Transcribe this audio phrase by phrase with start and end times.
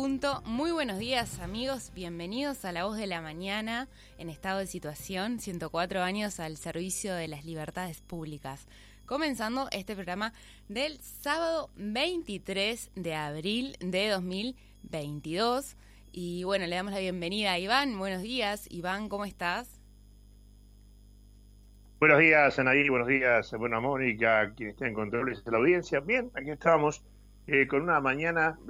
[0.00, 0.42] Punto.
[0.44, 5.40] Muy buenos días amigos, bienvenidos a La Voz de la Mañana en estado de situación,
[5.40, 8.68] 104 años al servicio de las libertades públicas.
[9.06, 10.32] Comenzando este programa
[10.68, 15.76] del sábado 23 de abril de 2022.
[16.12, 17.98] Y bueno, le damos la bienvenida a Iván.
[17.98, 19.80] Buenos días, Iván, ¿cómo estás?
[21.98, 25.98] Buenos días, Anaí, buenos días, buena Mónica, quien está en controles de la audiencia.
[25.98, 27.02] Bien, aquí estamos
[27.48, 28.60] eh, con una mañana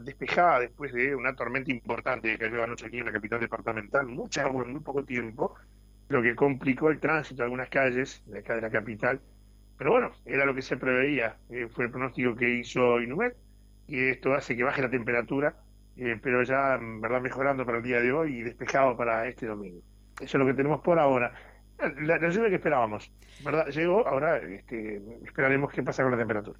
[0.00, 4.44] despejada después de una tormenta importante que cayó anoche aquí en la capital departamental, mucha
[4.44, 5.54] agua en muy poco tiempo,
[6.08, 9.20] lo que complicó el tránsito de algunas calles de acá de la capital.
[9.78, 13.36] Pero bueno, era lo que se preveía, eh, fue el pronóstico que hizo Inumet,
[13.86, 15.56] y esto hace que baje la temperatura,
[15.96, 19.80] eh, pero ya verdad mejorando para el día de hoy y despejado para este domingo.
[20.20, 21.32] Eso es lo que tenemos por ahora.
[21.78, 23.10] La, la lluvia que esperábamos,
[23.42, 23.68] ¿verdad?
[23.68, 26.58] Llegó, ahora este, esperaremos qué pasa con la temperatura.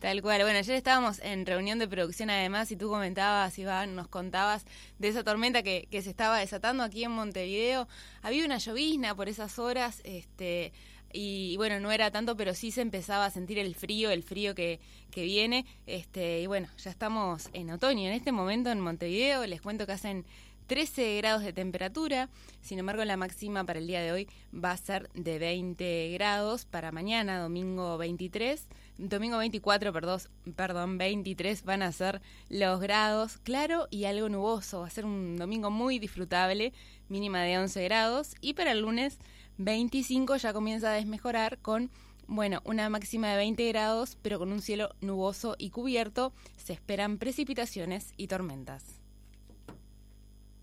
[0.00, 0.42] Tal cual.
[0.42, 4.66] Bueno, ayer estábamos en reunión de producción además y tú comentabas, Iván, nos contabas
[4.98, 7.88] de esa tormenta que, que se estaba desatando aquí en Montevideo.
[8.22, 10.72] Había una llovizna por esas horas, este
[11.12, 14.54] y, bueno, no era tanto, pero sí se empezaba a sentir el frío, el frío
[14.54, 14.80] que,
[15.10, 15.64] que viene.
[15.86, 18.08] Este, y bueno, ya estamos en otoño.
[18.08, 20.26] En este momento en Montevideo les cuento que hacen
[20.66, 22.28] 13 grados de temperatura,
[22.60, 26.64] sin embargo la máxima para el día de hoy va a ser de 20 grados,
[26.64, 28.66] para mañana, domingo 23,
[28.98, 30.20] domingo 24, perdón,
[30.56, 35.36] perdón, 23 van a ser los grados, claro y algo nuboso, va a ser un
[35.36, 36.72] domingo muy disfrutable,
[37.08, 39.18] mínima de 11 grados, y para el lunes
[39.58, 41.90] 25 ya comienza a desmejorar con
[42.28, 47.18] bueno, una máxima de 20 grados, pero con un cielo nuboso y cubierto, se esperan
[47.18, 49.05] precipitaciones y tormentas.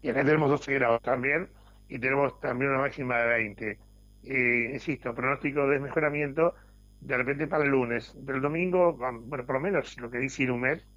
[0.04, 1.52] Y acá tenemos 12 grados también,
[1.90, 3.82] y tenemos también una máxima de 20.
[4.24, 6.56] Eh, insisto, pronóstico de desmejoramiento
[7.02, 8.16] de repente para el lunes.
[8.26, 10.88] Pero el domingo, bueno, por lo menos lo que dice Inumet,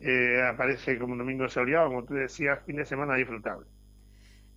[0.00, 3.68] eh, aparece como un domingo soleado, como tú decías, fin de semana disfrutable.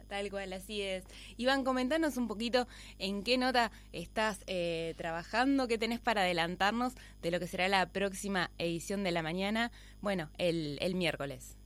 [0.08, 1.06] Tal cual, así es.
[1.36, 2.68] Iván, comentanos un poquito
[2.98, 7.92] en qué nota estás eh, trabajando, qué tenés para adelantarnos de lo que será la
[7.92, 11.57] próxima edición de la mañana, bueno, el, el miércoles.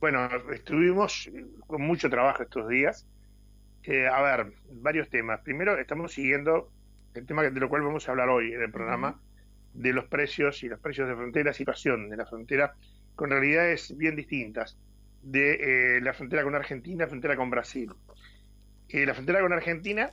[0.00, 1.28] Bueno, estuvimos
[1.66, 3.04] con mucho trabajo estos días.
[3.82, 5.40] Eh, a ver, varios temas.
[5.40, 6.70] Primero, estamos siguiendo
[7.14, 9.20] el tema de lo cual vamos a hablar hoy en el programa,
[9.74, 12.74] de los precios y los precios de frontera, situación de la frontera
[13.16, 14.78] con realidades bien distintas
[15.22, 17.92] de eh, la frontera con Argentina, la frontera con Brasil.
[18.88, 20.10] Eh, la frontera con Argentina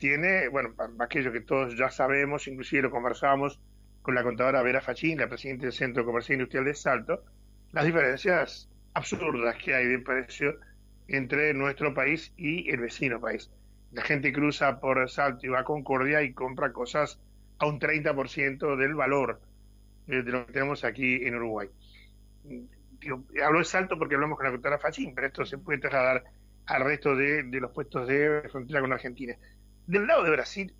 [0.00, 3.58] tiene, bueno, aquello que todos ya sabemos, inclusive lo conversamos
[4.02, 7.24] con la contadora Vera Fachín, la presidenta del Centro Comercial Industrial de Salto,
[7.70, 10.58] las diferencias absurdas que hay de precio
[11.08, 13.50] entre nuestro país y el vecino país.
[13.92, 17.20] La gente cruza por Salto y va a Concordia y compra cosas
[17.58, 19.40] a un 30% del valor
[20.06, 21.68] eh, de lo que tenemos aquí en Uruguay.
[23.44, 26.24] hablo de Salto porque hablamos con la doctora Fachín, pero esto se puede trasladar
[26.66, 29.36] al resto de, los puestos de frontera con Argentina.
[29.86, 30.74] Del lado de Brasil,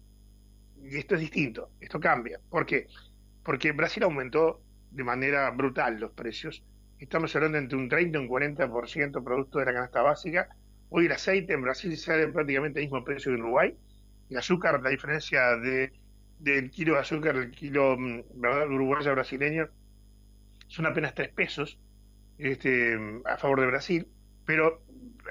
[0.83, 2.41] y esto es distinto, esto cambia.
[2.49, 2.87] ¿Por qué?
[3.45, 6.65] Porque Brasil aumentó de manera brutal los precios
[7.03, 10.49] estamos hablando entre un 30 y un 40% producto de la canasta básica.
[10.89, 13.77] Hoy el aceite en Brasil sale prácticamente al mismo precio que en Uruguay.
[14.31, 15.93] El azúcar, la diferencia de,
[16.39, 18.69] del kilo de azúcar, el kilo mm, ¿verdad?
[18.69, 19.69] uruguayo brasileño,
[20.69, 21.79] son apenas 3 pesos
[22.39, 24.09] este, a favor de Brasil.
[24.47, 24.83] Pero,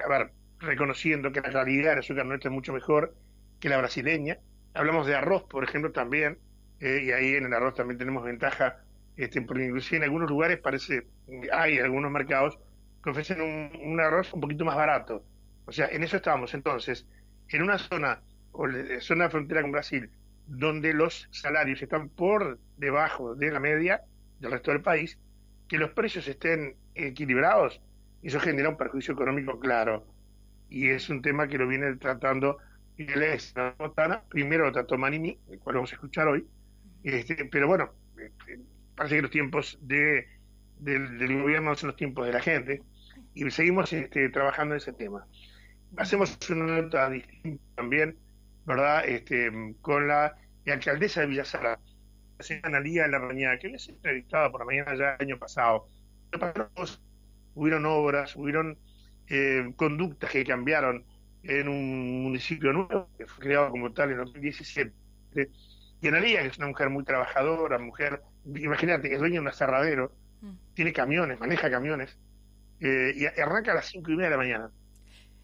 [0.04, 3.14] a ver, reconociendo que la realidad del azúcar nuestra es mucho mejor
[3.60, 4.38] que la brasileña.
[4.74, 6.38] Hablamos de arroz, por ejemplo, también,
[6.80, 8.84] eh, y ahí en el arroz también tenemos ventaja
[9.16, 11.06] este, porque inclusive en algunos lugares parece,
[11.52, 12.58] hay algunos mercados
[13.02, 15.24] que ofrecen un, arroz un poquito más barato.
[15.66, 16.54] O sea, en eso estamos.
[16.54, 17.06] Entonces,
[17.48, 18.22] en una zona,
[18.52, 18.66] o
[19.00, 20.10] zona de frontera con Brasil,
[20.46, 24.02] donde los salarios están por debajo de la media
[24.40, 25.18] del resto del país,
[25.68, 27.80] que los precios estén equilibrados,
[28.22, 30.06] eso genera un perjuicio económico claro.
[30.68, 32.58] Y es un tema que lo viene tratando
[32.98, 36.46] la Botana, primero lo trató Manini, el cual vamos a escuchar hoy,
[37.02, 38.60] este, pero bueno, este,
[39.02, 40.28] parece que los tiempos de,
[40.78, 42.82] del, gobierno son los tiempos de la gente
[43.34, 45.26] y seguimos este, trabajando en ese tema.
[45.96, 48.16] Hacemos una nota distinta también,
[48.64, 49.04] ¿verdad?
[49.04, 49.50] Este,
[49.80, 51.80] con la, alcaldesa de Villasara,
[52.38, 55.36] la señora Analía de la Mañana, que les entrevistaba por la mañana ya el año
[55.36, 55.88] pasado.
[57.56, 58.78] hubieron obras, hubieron
[59.26, 61.04] eh, conductas que cambiaron
[61.42, 64.92] en un municipio nuevo que fue creado como tal en 2017.
[66.00, 70.12] Y Analia, que es una mujer muy trabajadora, mujer, imagínate, es dueña de un aserradero,
[70.40, 70.74] mm.
[70.74, 72.18] tiene camiones, maneja camiones,
[72.80, 74.70] eh, y arranca a las cinco y media de la mañana.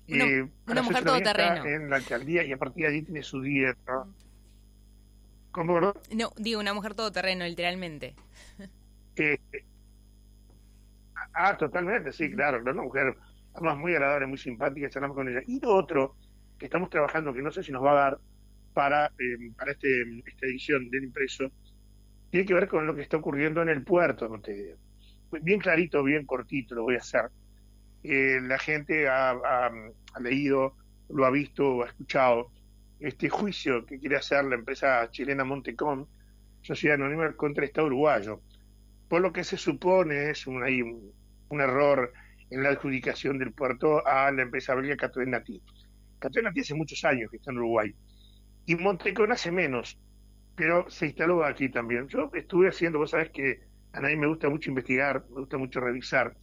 [0.09, 1.65] Una, eh, una mujer todoterreno.
[1.67, 4.05] En la alcaldía y a partir de allí tiene su dieta.
[5.51, 8.15] ¿Cómo, No, digo, una mujer todoterreno, literalmente.
[9.17, 9.39] Eh,
[11.35, 13.17] ah, totalmente, sí, claro, una mujer
[13.55, 15.43] además muy agradable, muy simpática, charlamos con ella.
[15.47, 16.17] Y lo otro
[16.59, 18.19] que estamos trabajando, que no sé si nos va a dar
[18.75, 21.51] para, eh, para este, esta edición del impreso,
[22.31, 24.77] tiene que ver con lo que está ocurriendo en el puerto de Montevideo.
[25.43, 27.31] Bien clarito, bien cortito, lo voy a hacer.
[28.03, 29.71] Eh, la gente ha,
[30.21, 30.77] leído,
[31.09, 32.51] lo ha visto ha escuchado
[33.01, 36.07] este juicio que quiere hacer la empresa chilena Montecom,
[36.63, 38.41] Sociedad Anónima, contra el Estado uruguayo.
[39.09, 40.63] Por lo que se supone es un,
[41.51, 42.13] error
[42.51, 45.63] en la adjudicación del puerto a la empresa belga Catoenati.
[46.19, 47.95] Catoenati hace muchos años que está en Uruguay.
[48.67, 49.99] Y Montecón hace menos,
[50.59, 52.09] pero se instaló aquí también.
[52.09, 53.61] Yo estuve haciendo, vos sabés que
[53.93, 56.37] a mí me gusta mucho investigar, me gusta mucho revisar,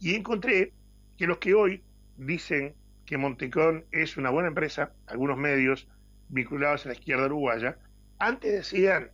[0.00, 0.72] y encontré
[1.18, 1.84] que los que hoy
[2.16, 5.86] dicen que Montecón es una buena empresa, algunos medios
[6.30, 7.76] vinculados a la izquierda uruguaya,
[8.18, 9.10] antes decían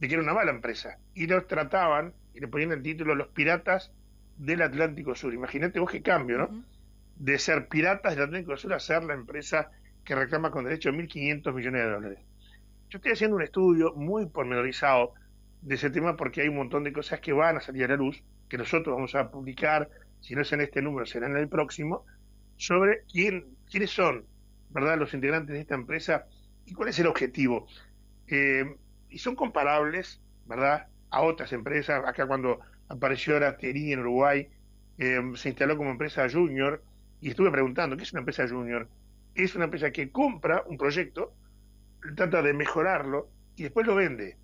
[0.00, 3.28] de que era una mala empresa y los trataban y le ponían el título Los
[3.28, 3.90] piratas
[4.36, 5.32] del Atlántico Sur.
[5.32, 6.64] Imagínate vos qué cambio, ¿no?
[7.16, 9.70] De ser piratas del Atlántico Sur a ser la empresa
[10.04, 12.27] que reclama con derecho 1.500 millones de dólares.
[12.90, 15.12] Yo estoy haciendo un estudio muy pormenorizado
[15.60, 17.96] de ese tema porque hay un montón de cosas que van a salir a la
[17.96, 19.90] luz, que nosotros vamos a publicar,
[20.20, 22.06] si no es en este número, será en el próximo,
[22.56, 24.24] sobre quién, quiénes son,
[24.70, 26.26] ¿verdad?, los integrantes de esta empresa
[26.64, 27.66] y cuál es el objetivo.
[28.26, 28.64] Eh,
[29.10, 32.02] y son comparables, ¿verdad?, a otras empresas.
[32.06, 34.48] Acá cuando apareció Aratería en Uruguay,
[34.96, 36.82] eh, se instaló como empresa junior
[37.20, 38.88] y estuve preguntando, ¿qué es una empresa junior?
[39.34, 41.34] Es una empresa que compra un proyecto,
[42.16, 44.36] trata de mejorarlo y después lo vende.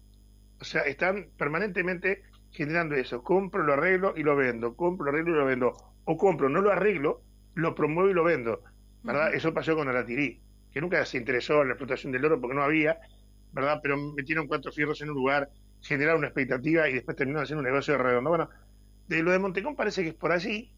[0.61, 3.23] O sea, están permanentemente generando eso.
[3.23, 4.77] Compro, lo arreglo y lo vendo.
[4.77, 5.73] Compro, lo arreglo y lo vendo.
[6.05, 7.23] O compro, no lo arreglo,
[7.55, 8.63] lo promuevo y lo vendo.
[9.03, 9.35] ¿Verdad?
[9.35, 10.41] Eso pasó con Aratirí,
[10.73, 12.99] que nunca se interesó en la explotación del oro porque no había,
[13.53, 13.81] ¿verdad?
[13.83, 15.51] Pero metieron cuatro fierros en un lugar
[15.83, 18.31] generar una expectativa y después terminó haciendo un negocio de redondo.
[18.31, 18.49] Bueno,
[19.09, 20.73] de lo de Montecón parece que es por allí.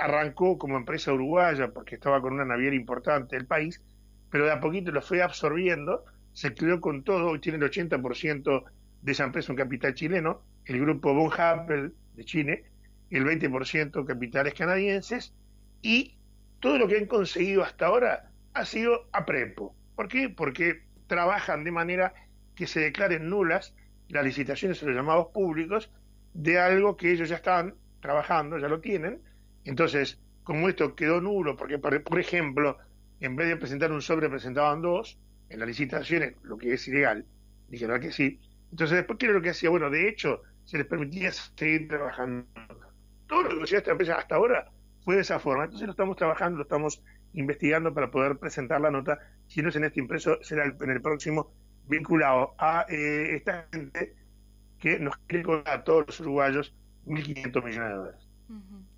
[0.00, 3.82] arrancó como empresa uruguaya porque estaba con una naviera importante del país,
[4.30, 6.04] pero de a poquito lo fue absorbiendo,
[6.36, 8.64] se creó con todo, hoy tiene el 80%
[9.00, 12.64] de esa empresa un capital chileno, el grupo Von Happel de Chile,
[13.08, 15.32] el 20% capitales canadienses,
[15.80, 16.18] y
[16.60, 19.74] todo lo que han conseguido hasta ahora ha sido a prepo.
[19.94, 20.28] ¿Por qué?
[20.28, 22.12] Porque trabajan de manera
[22.54, 23.74] que se declaren nulas
[24.10, 25.90] las licitaciones o los llamados públicos
[26.34, 29.22] de algo que ellos ya están trabajando, ya lo tienen.
[29.64, 32.76] Entonces, como esto quedó nulo, porque por, ejemplo,
[33.20, 35.18] en vez de presentar un sobre, presentaban dos,
[35.48, 37.24] en las licitaciones, lo que es ilegal,
[37.68, 38.40] dijeron que sí.
[38.70, 39.70] Entonces, después, ¿qué era lo que hacía?
[39.70, 42.46] Bueno, de hecho, se les permitía seguir trabajando.
[43.26, 44.70] Todo lo que hacía esta empresa hasta ahora
[45.04, 45.64] fue de esa forma.
[45.64, 47.02] Entonces, lo estamos trabajando, lo estamos
[47.34, 49.18] investigando para poder presentar la nota.
[49.46, 51.52] Si no es en este impreso, será en el próximo
[51.88, 54.14] vinculado a eh, esta gente
[54.80, 56.74] que nos quiere cobrar a todos los uruguayos
[57.06, 58.28] 1.500 millones de dólares.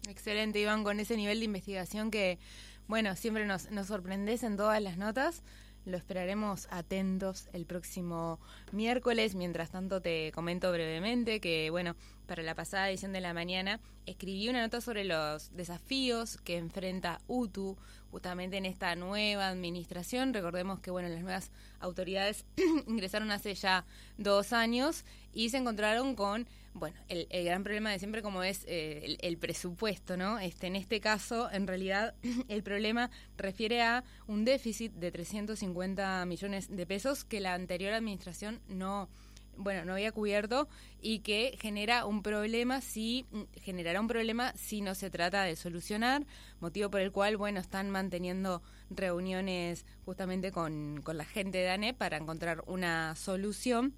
[0.09, 2.39] Excelente, Iván, con ese nivel de investigación que,
[2.87, 5.43] bueno, siempre nos, nos sorprendes en todas las notas.
[5.89, 8.39] Lo esperaremos atentos el próximo
[8.73, 9.35] miércoles.
[9.35, 14.51] Mientras tanto, te comento brevemente que, bueno, para la pasada edición de la mañana escribí
[14.51, 17.79] una nota sobre los desafíos que enfrenta UTU
[18.11, 20.35] justamente en esta nueva administración.
[20.35, 22.45] Recordemos que, bueno, las nuevas autoridades
[22.87, 23.87] ingresaron hace ya
[24.19, 29.17] dos años y se encontraron con bueno, el, gran problema de siempre como es eh,
[29.21, 30.39] el, presupuesto, ¿no?
[30.39, 32.15] Este, en este caso, en realidad,
[32.49, 38.61] el problema refiere a un déficit de 350 millones de pesos que la anterior administración
[38.69, 39.09] no
[39.59, 40.69] bueno, no había cubierto
[41.01, 43.27] y que genera un problema si
[43.61, 46.25] generará un problema si no se trata de solucionar,
[46.61, 51.93] motivo por el cual, bueno, están manteniendo reuniones justamente con, con la gente de ANE
[51.93, 53.95] para encontrar una solución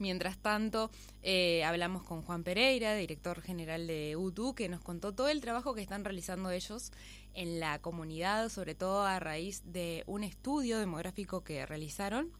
[0.00, 0.90] Mientras tanto,
[1.22, 5.74] eh, hablamos con Juan Pereira, director general de UTU, que nos contó todo el trabajo
[5.74, 6.90] que están realizando ellos
[7.34, 12.32] en la comunidad, sobre todo a raíz de un estudio demográfico que realizaron,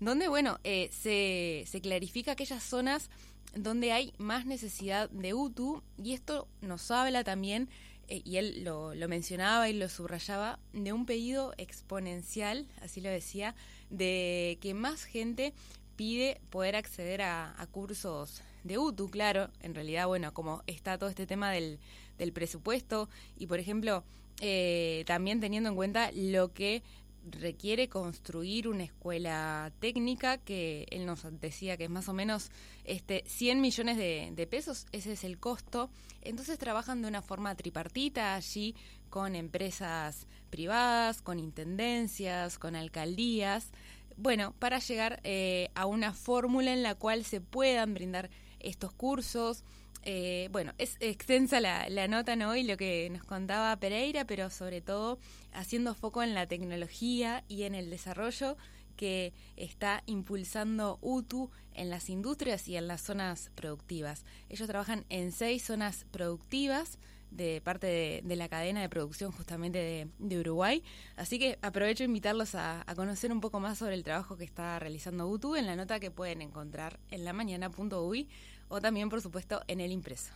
[0.00, 3.08] donde, bueno, eh, se, se clarifica aquellas zonas
[3.54, 7.68] donde hay más necesidad de UTU y esto nos habla también
[8.08, 13.10] eh, y él lo, lo, mencionaba y lo subrayaba, de un pedido exponencial, así lo
[13.10, 13.54] decía,
[13.90, 15.54] de que más gente
[15.96, 19.50] pide poder acceder a, cursos de UTU, claro.
[19.60, 21.78] En realidad, bueno, como está todo este tema del,
[22.18, 24.04] del presupuesto y, por ejemplo,
[24.40, 26.82] eh, también teniendo en cuenta lo que
[27.30, 32.50] requiere construir una escuela técnica que él nos decía que es más o menos
[32.84, 35.90] este 100 millones de, pesos, ese es el costo.
[36.22, 38.74] Entonces trabajan de una forma tripartita allí
[39.10, 43.70] con empresas privadas, con intendencias, con alcaldías,
[44.16, 48.30] bueno, para llegar eh, a una fórmula en la cual se puedan brindar
[48.60, 49.64] estos cursos,
[50.02, 52.54] eh, bueno, es extensa la, nota ¿no?
[52.54, 55.18] y lo que nos contaba Pereira, pero sobre todo
[55.52, 58.56] haciendo foco en la tecnología y en el desarrollo
[58.96, 64.24] que está impulsando UTU en las industrias y en las zonas productivas.
[64.48, 66.98] Ellos trabajan en seis zonas productivas
[67.30, 70.82] de parte de, la cadena de producción justamente de, Uruguay.
[71.16, 74.78] Así que aprovecho a invitarlos a, conocer un poco más sobre el trabajo que está
[74.78, 78.28] realizando UTU en la nota que pueden encontrar en la mañana.ui
[78.68, 80.32] o también, por supuesto, en el impreso.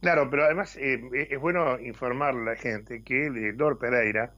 [0.00, 4.32] Claro, pero además eh, es bueno informar a la gente que el director Pereira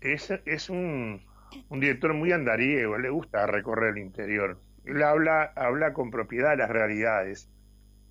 [0.00, 1.22] es, es un,
[1.68, 4.58] un director muy andariego, le gusta recorrer el interior.
[4.84, 7.48] Él habla, habla con propiedad de las realidades.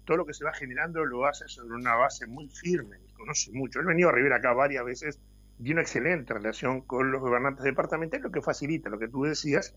[0.07, 3.81] Todo lo que se va generando lo hace sobre una base muy firme, conoce mucho.
[3.81, 5.19] Él venido a Rivera acá varias veces
[5.59, 9.75] y una excelente relación con los gobernantes departamentales, lo que facilita, lo que tú decías,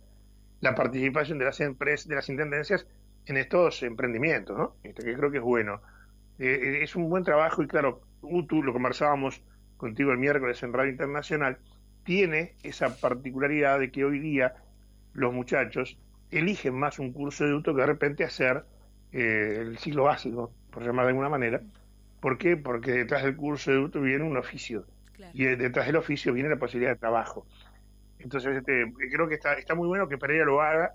[0.60, 2.86] la participación de las empresas, de las intendencias
[3.26, 4.76] en estos emprendimientos, ¿no?
[4.84, 5.80] Este, que creo que es bueno.
[6.38, 9.42] Eh, eh, es un buen trabajo y claro, UTU, lo conversábamos
[9.76, 11.58] contigo el miércoles en Radio Internacional,
[12.04, 14.54] tiene esa particularidad de que hoy día
[15.12, 15.98] los muchachos
[16.30, 18.64] eligen más un curso de UTU que de repente hacer
[19.12, 21.60] eh, el ciclo básico, por llamar de alguna manera.
[22.20, 22.56] ¿Por qué?
[22.56, 24.86] Porque detrás del curso de UTU viene un oficio
[25.32, 27.46] y detrás del oficio viene la posibilidad de trabajo.
[28.18, 30.94] Entonces, este, creo que está, está muy bueno que Pereira lo haga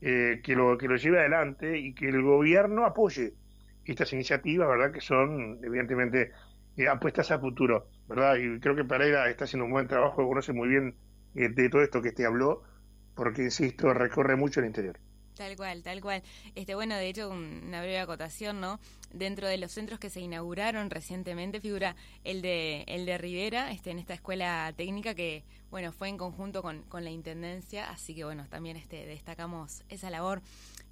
[0.00, 3.34] eh, que, lo, que lo lleve adelante y que el gobierno apoye
[3.84, 4.92] estas iniciativas, ¿verdad?
[4.92, 6.32] Que son, evidentemente,
[6.76, 8.36] eh, apuestas a futuro, ¿verdad?
[8.36, 10.96] Y creo que Pereira está haciendo un buen trabajo, conoce muy bien
[11.34, 12.62] eh, de todo esto que te habló,
[13.14, 14.98] porque, insisto, recorre mucho el interior.
[15.36, 16.22] Tal cual, tal cual.
[16.54, 18.78] Este, bueno, de hecho, una breve acotación, ¿no?
[19.12, 23.90] Dentro de los centros que se inauguraron recientemente figura el de el de Rivera, este,
[23.90, 28.24] en esta escuela técnica que, bueno, fue en conjunto con, con la intendencia, así que
[28.24, 30.42] bueno, también este destacamos esa labor.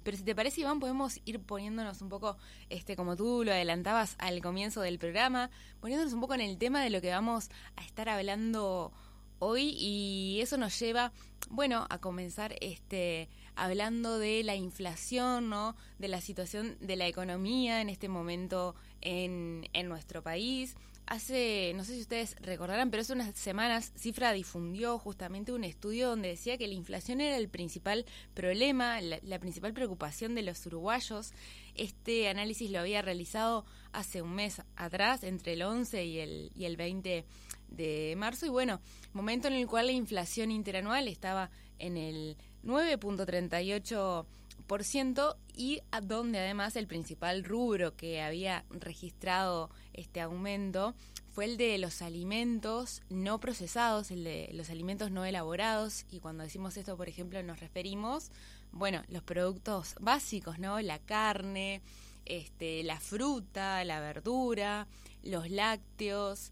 [0.03, 2.37] Pero si te parece, Iván, podemos ir poniéndonos un poco,
[2.69, 6.83] este, como tú lo adelantabas al comienzo del programa, poniéndonos un poco en el tema
[6.83, 8.91] de lo que vamos a estar hablando
[9.37, 11.11] hoy y eso nos lleva,
[11.49, 15.75] bueno, a comenzar este hablando de la inflación, ¿no?
[15.99, 20.75] De la situación de la economía en este momento en, en nuestro país.
[21.11, 26.07] Hace, no sé si ustedes recordarán, pero hace unas semanas Cifra difundió justamente un estudio
[26.07, 31.33] donde decía que la inflación era el principal problema, la, principal preocupación de los uruguayos.
[31.75, 36.63] Este análisis lo había realizado hace un mes atrás, entre el 11 y el, y
[36.63, 37.25] el 20
[37.67, 38.79] de marzo, y bueno,
[39.11, 46.75] momento en el cual la inflación interanual estaba en el 9.38% y a donde además
[46.75, 50.95] el principal rubro que había registrado este aumento
[51.31, 56.43] fue el de los alimentos no procesados, el de los alimentos no elaborados y cuando
[56.43, 58.31] decimos esto, por ejemplo, nos referimos,
[58.71, 60.81] bueno, los productos básicos, ¿no?
[60.81, 61.81] La carne,
[62.25, 64.87] este, la fruta, la verdura,
[65.23, 66.51] los lácteos,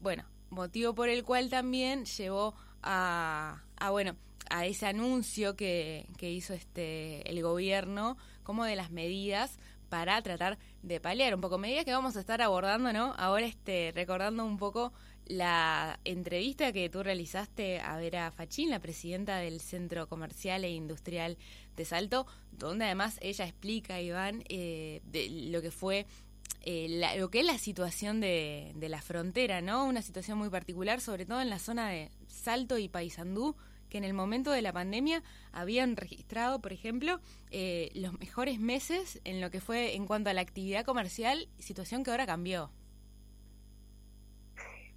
[0.00, 4.16] bueno, motivo por el cual también llevó a, a bueno,
[4.50, 9.58] a ese anuncio que, que hizo este el gobierno como de las medidas
[9.88, 13.14] para tratar de paliar un poco medidas que vamos a estar abordando, ¿no?
[13.16, 14.92] Ahora este recordando un poco
[15.26, 21.38] la entrevista que tú realizaste a Vera Fachín, la presidenta del Centro Comercial e Industrial
[21.76, 26.06] de Salto, donde además ella explica, Iván, eh, de lo que fue
[26.62, 29.84] eh, lo que es la situación de, de la frontera, ¿no?
[29.84, 33.54] Una situación muy particular, sobre todo en la zona de Salto y Paysandú,
[33.94, 35.22] que en el momento de la pandemia
[35.52, 37.20] habían registrado, por ejemplo,
[37.52, 42.02] eh, los mejores meses en lo que fue en cuanto a la actividad comercial, situación
[42.02, 42.72] que ahora cambió.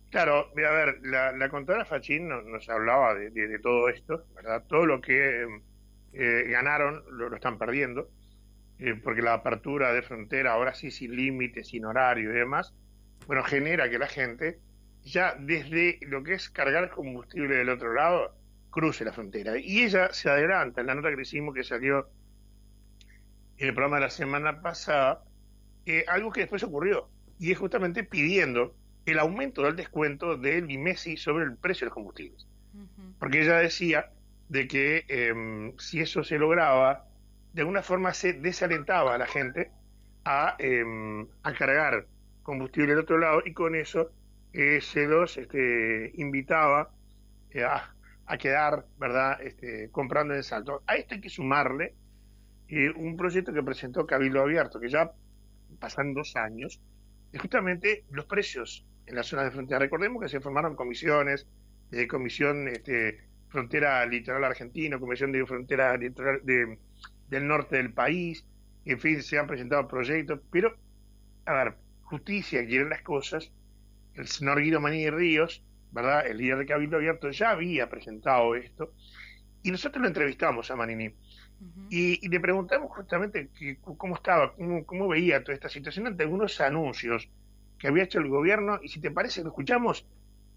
[0.09, 4.63] Claro, a ver, la, contadora Fachín nos, hablaba de, todo esto, ¿verdad?
[4.67, 5.45] Todo lo que
[6.13, 8.09] eh, ganaron lo, están perdiendo,
[8.79, 12.73] eh, porque la apertura de frontera, ahora sí sin límites, sin horario y demás,
[13.27, 14.57] bueno, genera que la gente
[15.03, 18.36] ya desde lo que es cargar combustible del otro lado,
[18.77, 19.57] cruce la frontera.
[19.57, 22.07] Y ella se adelanta en la nota que hicimos que salió
[23.57, 25.23] en el programa de la semana pasada,
[25.87, 28.75] eh, algo que después ocurrió, y es justamente pidiendo
[29.07, 32.47] el aumento del descuento del IMESI sobre el precio de los combustibles.
[33.17, 34.11] Porque ella decía
[34.47, 37.07] de que em, si eso se lograba,
[37.53, 39.71] de alguna forma se desalentaba a la gente
[40.23, 42.05] a, em, a cargar
[42.43, 44.11] combustible del otro lado y con eso
[44.53, 46.91] eh, se los este, invitaba
[47.49, 47.96] eh, a,
[48.27, 50.83] a, quedar, ¿verdad?, este, comprando en salto.
[50.85, 51.95] A esto hay que sumarle
[52.67, 55.11] eh, un proyecto que presentó Cabildo Abierto, que ya
[55.79, 56.81] pasan dos años,
[57.33, 59.79] y justamente los precios en las zonas de frontera.
[59.79, 61.47] Recordemos que se formaron comisiones,
[61.89, 66.77] de comisión este, frontera litoral argentino, comisión de frontera litoral de,
[67.29, 68.45] del norte del país,
[68.85, 70.75] en fin, se han presentado proyectos, pero,
[71.45, 73.51] a ver, justicia quieren las cosas,
[74.15, 76.27] el señor Guido Maní Ríos, ¿verdad?
[76.27, 78.93] El líder de Cabildo Abierto ya había presentado esto,
[79.63, 81.13] y nosotros lo entrevistamos a Manini.
[81.89, 83.49] y, le preguntamos justamente
[83.97, 87.29] cómo estaba, cómo, cómo veía toda esta situación ante algunos anuncios
[87.79, 90.05] que había hecho el gobierno, y si te parece, lo escuchamos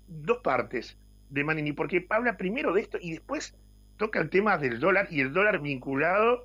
[0.07, 0.99] dos partes
[1.31, 3.55] de Manini, porque habla primero de esto y después
[3.97, 6.45] toca el tema del dólar y el dólar vinculado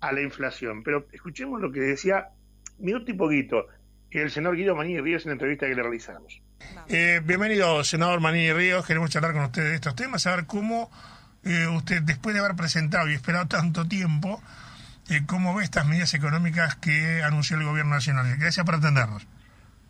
[0.00, 0.82] a la inflación.
[0.82, 2.30] Pero escuchemos lo que decía
[2.78, 3.66] minuto y poquito
[4.10, 6.42] el senador Guido Manini Ríos en la entrevista que le realizamos.
[6.88, 8.84] Eh, bienvenido, senador Manini Ríos.
[8.84, 10.90] Queremos charlar con usted de estos temas, saber cómo
[11.44, 14.40] eh, usted, después de haber presentado y esperado tanto tiempo,
[15.08, 18.36] eh, cómo ve estas medidas económicas que anunció el Gobierno Nacional.
[18.38, 19.26] Gracias por atendernos.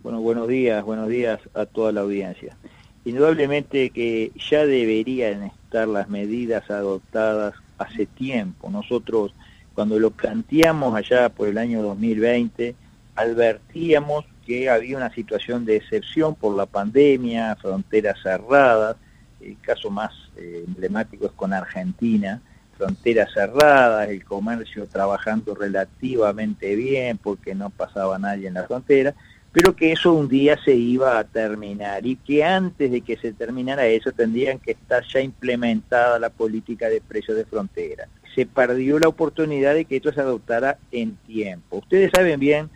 [0.03, 2.57] Bueno, buenos días, buenos días a toda la audiencia.
[3.05, 8.71] Indudablemente que ya deberían estar las medidas adoptadas hace tiempo.
[8.71, 9.35] Nosotros,
[9.75, 12.75] cuando lo planteamos allá por el año 2020,
[13.17, 18.97] advertíamos que había una situación de excepción por la pandemia, fronteras cerradas,
[19.41, 22.41] el caso más eh, emblemático es con Argentina,
[22.77, 29.15] fronteras cerradas, el comercio trabajando relativamente bien porque no pasaba nadie en la frontera,
[29.53, 33.33] pero que eso un día se iba a terminar y que antes de que se
[33.33, 38.09] terminara eso tendrían que estar ya implementada la política de precios de frontera.
[38.35, 41.79] Se perdió la oportunidad de que esto se adoptara en tiempo.
[41.79, 42.71] Ustedes saben bien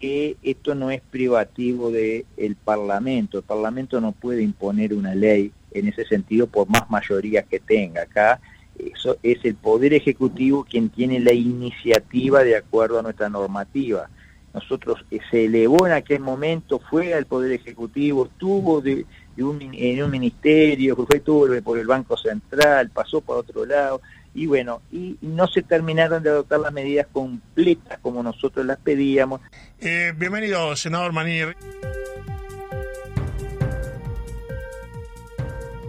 [0.00, 3.38] que esto no es privativo del Parlamento.
[3.38, 8.02] El Parlamento no puede imponer una ley en ese sentido por más mayoría que tenga.
[8.02, 8.40] Acá
[8.78, 14.08] eso es el Poder Ejecutivo quien tiene la iniciativa de acuerdo a nuestra normativa
[14.52, 19.06] nosotros eh, se elevó en aquel momento, fue al Poder Ejecutivo, estuvo de,
[19.38, 21.20] un, en un ministerio, fue
[21.62, 24.00] por el Banco Central, pasó por otro lado,
[24.32, 29.40] y bueno, y, no se terminaron de adoptar las medidas completas como nosotros las pedíamos.
[29.80, 31.56] Eh, bienvenido, senador Manir.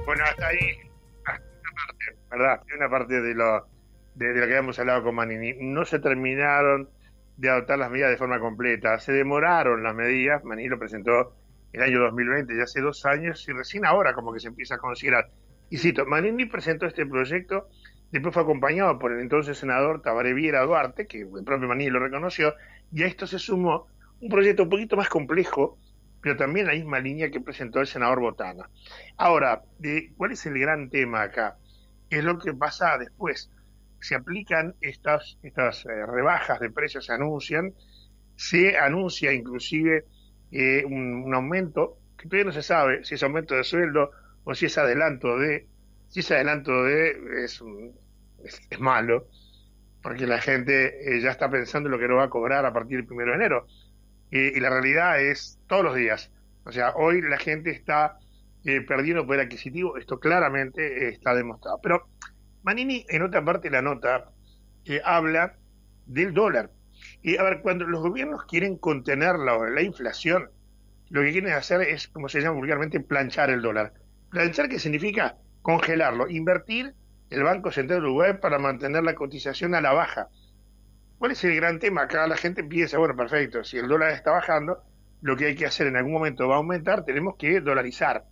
[0.05, 0.57] Bueno, hasta ahí,
[1.25, 2.61] hasta una parte, ¿verdad?
[2.75, 3.67] Una parte de lo,
[4.15, 5.53] de, de lo que habíamos hablado con Manini.
[5.59, 6.89] No se terminaron
[7.37, 8.99] de adoptar las medidas de forma completa.
[8.99, 11.35] Se demoraron las medidas, Maní lo presentó
[11.73, 14.75] en el año 2020, ya hace dos años, y recién ahora como que se empieza
[14.75, 15.29] a considerar.
[15.69, 17.69] Y cito, Manini presentó este proyecto,
[18.11, 21.99] después fue acompañado por el entonces senador Tabaré Viera Duarte, que el propio Manini lo
[21.99, 22.53] reconoció,
[22.91, 23.87] y a esto se sumó
[24.19, 25.77] un proyecto un poquito más complejo,
[26.21, 28.69] pero también la misma línea que presentó el senador Botana.
[29.17, 29.63] Ahora,
[30.17, 31.57] ¿cuál es el gran tema acá?
[32.09, 33.49] Es lo que pasa después
[34.01, 37.73] se aplican estas, estas eh, rebajas de precios, se anuncian,
[38.35, 40.05] se anuncia inclusive
[40.51, 44.11] eh, un, aumento, que todavía no se sabe si es aumento de sueldo
[44.43, 45.67] o si es adelanto de,
[46.09, 47.61] si es adelanto de, es,
[48.43, 49.27] es, malo,
[50.01, 52.73] porque la gente eh, ya está pensando en lo que no va a cobrar a
[52.73, 53.67] partir del primero de enero.
[54.31, 56.31] y la realidad es todos los días.
[56.65, 58.17] O sea, hoy la gente está
[58.87, 61.79] perdiendo poder adquisitivo, esto claramente está demostrado.
[61.81, 62.07] Pero
[62.63, 64.31] Manini, en otra parte de la nota,
[64.85, 65.55] eh, habla
[66.05, 66.71] del dólar.
[67.23, 70.49] Y a ver, cuando los gobiernos quieren contener la, inflación,
[71.09, 73.93] lo que quieren hacer es, como se llama vulgarmente, planchar el dólar.
[74.29, 75.37] Planchar, ¿qué significa?
[75.61, 76.93] Congelarlo, invertir
[77.31, 80.29] el Banco Central Uruguay para mantener la cotización a la baja.
[81.17, 82.03] ¿Cuál es el gran tema?
[82.03, 84.83] Acá la gente piensa, bueno, perfecto, si el dólar está bajando,
[85.21, 88.25] lo que hay que hacer en algún momento va a aumentar, tenemos que dolarizar.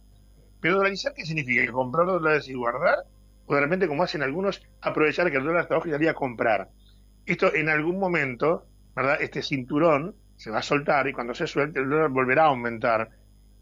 [0.59, 1.65] Pero dolarizar, ¿qué significa?
[1.65, 3.05] ¿Que comprar dólares y guardar?
[3.49, 6.13] o de repente, como hacen algunos, aprovechar que el dólar está bajo y salir a
[6.13, 6.69] comprar.
[7.25, 9.17] Esto en algún momento, ¿verdad?
[9.19, 13.09] Este cinturón se va a soltar y cuando se suelte el dólar volverá a aumentar.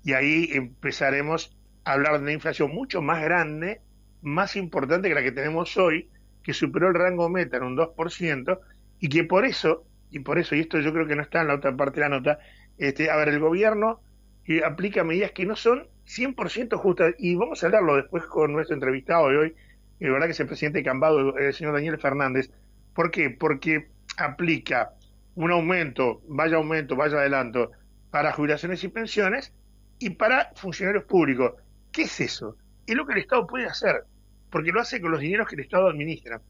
[0.04, 3.80] Y ahí empezaremos a hablar de una inflación mucho más grande,
[4.22, 6.10] más importante que la que tenemos hoy,
[6.44, 8.60] que superó el rango meta en un 2%,
[9.00, 11.48] y que por eso, y por eso, y esto yo creo que no está en
[11.48, 12.40] la otra parte de la nota,
[12.78, 14.02] este, a ver, el gobierno
[14.46, 18.76] eh, aplica medidas que no son 100% justas, y vamos a hablarlo después con nuestro
[18.76, 19.56] entrevistado de hoy,
[20.00, 22.52] y verdad que es el presidente Cambado, el señor Daniel Fernández.
[22.94, 23.30] ¿Por qué?
[23.30, 24.94] Porque aplica
[25.36, 27.72] un aumento, vaya aumento, vaya adelanto,
[28.10, 29.54] para jubilaciones y pensiones
[30.00, 31.54] y para funcionarios públicos.
[31.92, 32.58] ¿Qué es eso?
[32.88, 34.06] Es lo que el Estado puede hacer,
[34.50, 36.42] porque lo hace con los dineros que el Estado administra,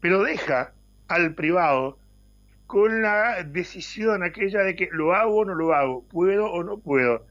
[0.00, 0.74] pero deja
[1.08, 1.98] al privado
[2.66, 6.78] con la decisión aquella de que lo hago o no lo hago, puedo o no
[6.78, 7.26] puedo.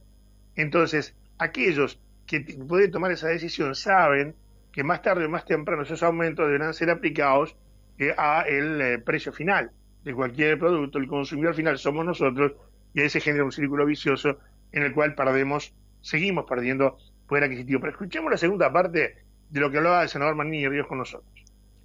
[0.55, 4.35] Entonces, aquellos que pueden tomar esa decisión saben
[4.71, 7.55] que más tarde o más temprano esos aumentos deberán ser aplicados
[7.97, 9.71] eh, a el eh, precio final
[10.03, 10.97] de cualquier producto.
[10.97, 12.53] El consumidor final somos nosotros
[12.93, 14.39] y ahí se genera un círculo vicioso
[14.71, 16.97] en el cual perdemos, seguimos perdiendo
[17.27, 17.79] poder adquisitivo.
[17.79, 19.15] Pero escuchemos la segunda parte
[19.49, 21.29] de lo que hablaba el senador Manini Ríos con nosotros.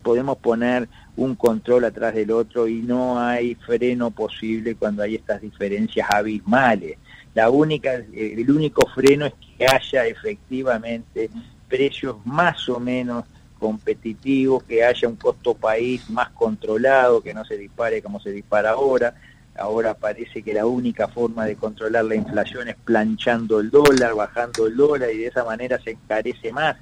[0.03, 5.43] Podemos poner un control atrás del otro y no hay freno posible cuando hay estas
[5.43, 6.97] diferencias abismales.
[7.35, 11.31] La única, el único freno es que haya efectivamente
[11.69, 13.25] precios más o menos
[13.59, 18.71] competitivos, que haya un costo país más controlado, que no se dispare como se dispara
[18.71, 19.15] ahora.
[19.57, 24.67] Ahora parece que la única forma de controlar la inflación es planchando el dólar, bajando
[24.67, 26.77] el dólar y de esa manera se encarece más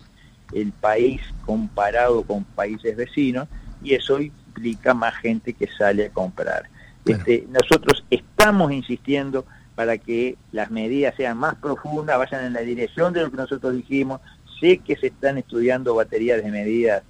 [0.52, 3.48] el país comparado con países vecinos
[3.82, 6.68] y eso implica más gente que sale a comprar.
[7.04, 13.12] Este, nosotros estamos insistiendo para que las medidas sean más profundas, vayan en la dirección
[13.12, 14.20] de lo que nosotros dijimos.
[14.60, 17.02] Sé que se están estudiando baterías de medidas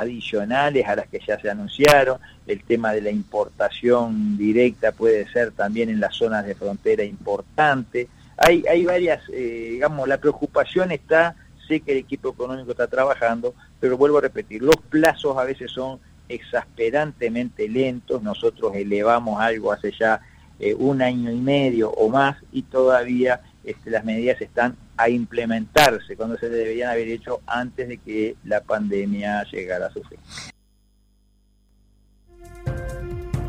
[0.00, 2.18] adicionales a las que ya se anunciaron.
[2.46, 8.08] El tema de la importación directa puede ser también en las zonas de frontera importante.
[8.36, 13.54] Hay, hay varias, eh, digamos, la preocupación está sé que el equipo económico está trabajando,
[13.80, 19.92] pero vuelvo a repetir, los plazos a veces son exasperantemente lentos, nosotros elevamos algo hace
[19.92, 20.20] ya
[20.58, 26.16] eh, un año y medio o más y todavía este, las medidas están a implementarse
[26.16, 30.18] cuando se deberían haber hecho antes de que la pandemia llegara a su fin.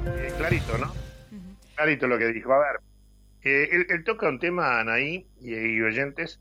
[0.07, 0.93] Eh, clarito, ¿no?
[1.75, 2.53] Clarito lo que dijo.
[2.53, 2.79] A ver,
[3.43, 6.39] eh, él, toca un tema, Anaí y oyentes,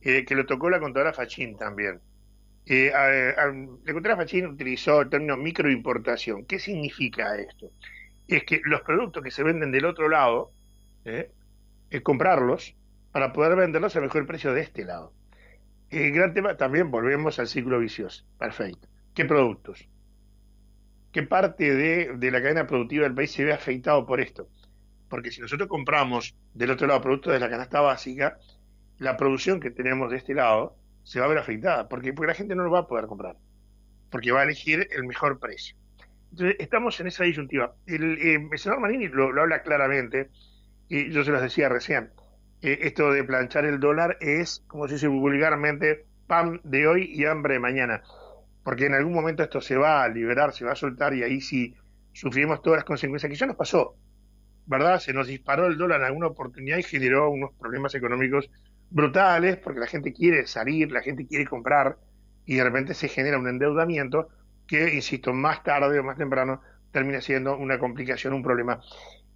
[0.00, 2.00] que lo tocó la contadora Fachín también.
[2.66, 6.44] Eh, la contadora Fachín utilizó el término microimportación.
[6.46, 7.70] ¿Qué significa esto?
[8.26, 10.50] Es que los productos que se venden del otro lado,
[11.04, 11.30] eh,
[11.90, 12.74] es comprarlos
[13.14, 15.12] para poder venderlos a mejor precio de este lado.
[15.88, 18.24] El gran tema, también volvemos al ciclo vicioso.
[18.40, 18.88] Perfecto.
[19.14, 19.88] ¿Qué productos?
[21.12, 24.48] ¿Qué parte de, la cadena productiva del país se ve afectado por esto?
[25.08, 28.36] Porque si nosotros compramos del otro lado productos de la canasta básica,
[28.98, 32.34] la producción que tenemos de este lado se va a ver afectada, porque, porque la
[32.34, 33.36] gente no lo va a poder comprar,
[34.10, 35.76] porque va a elegir el mejor precio.
[36.32, 37.76] Entonces, estamos en esa disyuntiva.
[37.86, 40.30] El, eh, senador Manini lo, habla claramente,
[40.88, 42.10] y yo se los decía recién,
[42.64, 47.26] eh, esto de planchar el dólar es, como se dice vulgarmente, pan de hoy y
[47.26, 48.02] hambre de mañana,
[48.62, 51.42] porque en algún momento esto se va a liberar, se va a soltar, y ahí
[51.42, 51.76] sí
[52.12, 53.96] sufrimos todas las consecuencias que ya nos pasó,
[54.64, 54.98] ¿verdad?
[54.98, 58.50] Se nos disparó el dólar en alguna oportunidad y generó unos problemas económicos
[58.88, 61.98] brutales porque la gente quiere salir, la gente quiere comprar
[62.46, 64.28] y de repente se genera un endeudamiento
[64.66, 68.80] que, insisto, más tarde o más temprano termina siendo una complicación, un problema.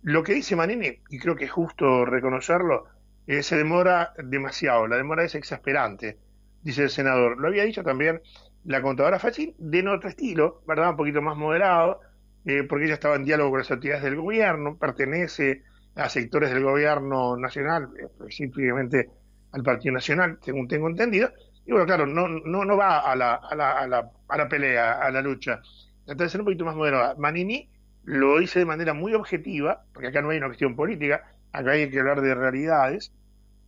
[0.03, 2.87] Lo que dice Manini, y creo que es justo reconocerlo,
[3.29, 6.19] eh, se demora demasiado, la demora es exasperante,
[6.63, 7.39] dice el senador.
[7.39, 8.21] Lo había dicho también
[8.65, 10.91] la contadora Fácil, de otro estilo, ¿verdad?
[10.91, 12.01] Un poquito más moderado,
[12.45, 15.63] eh, porque ella estaba en diálogo con las autoridades del gobierno, pertenece
[15.95, 19.11] a sectores del gobierno nacional, eh, específicamente
[19.53, 21.31] al Partido Nacional, según tengo entendido,
[21.67, 24.49] y bueno, claro, no, no, no va a la, a, la, a, la, a la
[24.49, 25.61] pelea, a la lucha.
[26.07, 27.15] Entonces, ser un poquito más moderada.
[27.19, 27.69] Manini
[28.05, 31.91] lo hice de manera muy objetiva, porque acá no hay una cuestión política, acá hay
[31.91, 33.13] que hablar de realidades.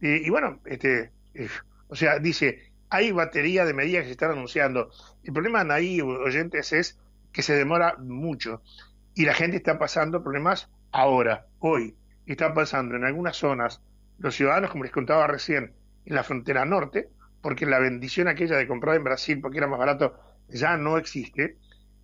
[0.00, 1.48] Y, bueno, este, eh,
[1.88, 4.90] o sea, dice, hay batería de medidas que se están anunciando.
[5.22, 6.98] El problema ahí, oyentes, es
[7.32, 8.62] que se demora mucho
[9.14, 11.96] y la gente está pasando problemas ahora, hoy.
[12.26, 13.82] Está pasando en algunas zonas
[14.18, 17.08] los ciudadanos, como les contaba recién, en la frontera norte,
[17.42, 20.14] porque la bendición aquella de comprar en Brasil porque era más barato
[20.48, 21.56] ya no existe,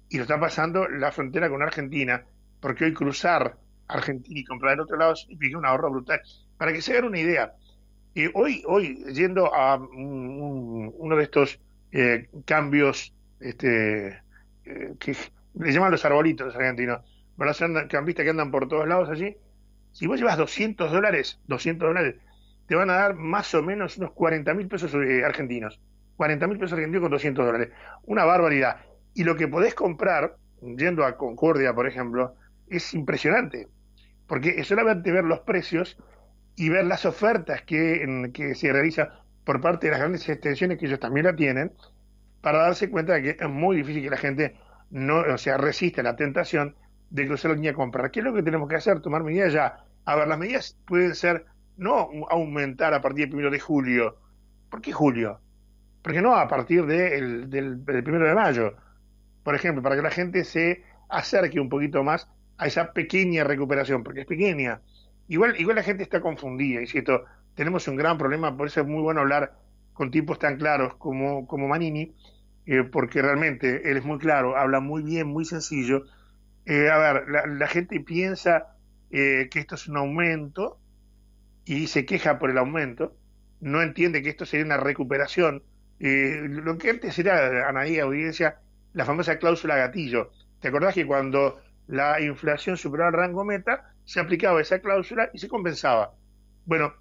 [0.08, 2.24] y lo está pasando la frontera con Argentina,
[2.60, 6.20] porque hoy cruzar Argentina y comprar del otro lado significa un ahorro brutal.
[6.56, 7.54] Para que se hagan una idea,
[8.16, 11.60] eh, hoy, hoy, yendo a uno de estos
[11.92, 14.08] eh, cambios este,
[14.64, 15.16] eh, que
[15.54, 17.00] le llaman los arbolitos los argentinos,
[17.36, 17.86] ¿verdad?
[17.88, 19.36] Cambistas que andan por todos lados allí,
[19.92, 22.16] si vos llevas 200 dólares, 200 dólares,
[22.66, 25.80] te van a dar más o menos unos 40 mil pesos eh, argentinos.
[26.16, 27.70] 40 mil pesos argentinos con 200 dólares.
[28.04, 28.76] Una barbaridad.
[29.14, 32.34] Y lo que podés comprar, yendo a Concordia, por ejemplo,
[32.68, 33.68] es impresionante.
[34.26, 35.96] Porque solamente ver los precios
[36.56, 39.08] y ver las ofertas que, que se realizan
[39.44, 41.72] por parte de las grandes extensiones que ellos también la tienen,
[42.40, 44.56] para darse cuenta de que es muy difícil que la gente
[44.90, 46.74] no, o sea, resista la tentación
[47.10, 48.10] de cruzar la línea a comprar.
[48.10, 49.00] ¿Qué es lo que tenemos que hacer?
[49.00, 49.84] Tomar medidas ya.
[50.04, 54.16] A ver, las medidas pueden ser no aumentar a partir del primero de julio.
[54.70, 55.40] ¿Por qué julio?
[56.02, 58.74] Porque no a partir del, del, primero de mayo.
[59.42, 64.02] Por ejemplo, para que la gente se acerque un poquito más a esa pequeña recuperación,
[64.02, 64.80] porque es pequeña.
[65.28, 69.02] Igual, igual la gente está confundida, insisto, tenemos un gran problema, por eso es muy
[69.02, 69.54] bueno hablar
[69.92, 72.14] con tipos tan claros como, como Manini,
[72.66, 76.04] eh, porque realmente él es muy claro, habla muy bien, muy sencillo.
[76.66, 78.76] Eh, a ver, la, gente piensa
[79.10, 80.78] eh, que esto es un aumento
[81.64, 83.16] y se queja por el aumento,
[83.60, 85.62] no entiende que esto sería una recuperación.
[85.98, 88.60] lo que antes era, Anaí, audiencia,
[88.92, 90.30] la famosa cláusula gatillo.
[90.60, 95.38] ¿Te acordás que cuando la inflación superaba el rango meta, se aplicaba esa cláusula y
[95.38, 96.14] se compensaba?
[96.64, 96.94] Bueno,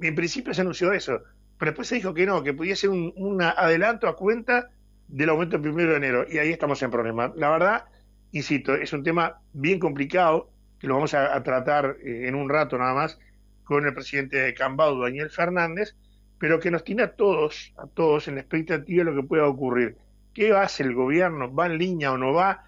[0.00, 1.20] en principio se anunció eso,
[1.58, 4.70] pero después se dijo que no, que podía ser un, adelanto a cuenta
[5.08, 7.32] del aumento el primero de enero, y ahí estamos en problema.
[7.36, 7.84] La verdad,
[8.32, 12.78] insisto, es un tema bien complicado, que lo vamos a, tratar eh, en un rato
[12.78, 13.18] nada más
[13.64, 15.96] con el presidente de Cambau, Daniel Fernández,
[16.38, 19.46] pero que nos tiene a todos, a todos en la expectativa de lo que pueda
[19.46, 19.96] ocurrir.
[20.34, 21.54] ¿Qué hace el gobierno?
[21.54, 22.64] ¿Va en línea o no va?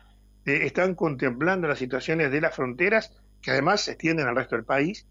[0.46, 3.12] Eh, ¿Están contemplando las situaciones de las fronteras,
[3.46, 5.06] que además se extienden al resto del país?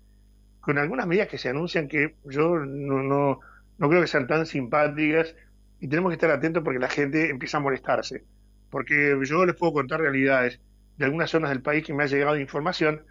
[0.66, 3.40] con algunas medidas que se anuncian que yo no, no,
[3.78, 5.36] no creo que sean tan simpáticas
[5.80, 8.26] y tenemos que estar atentos porque la gente empieza a molestarse.
[8.72, 10.60] Porque yo les puedo contar realidades
[10.98, 13.04] de algunas zonas del país que me ha llegado información,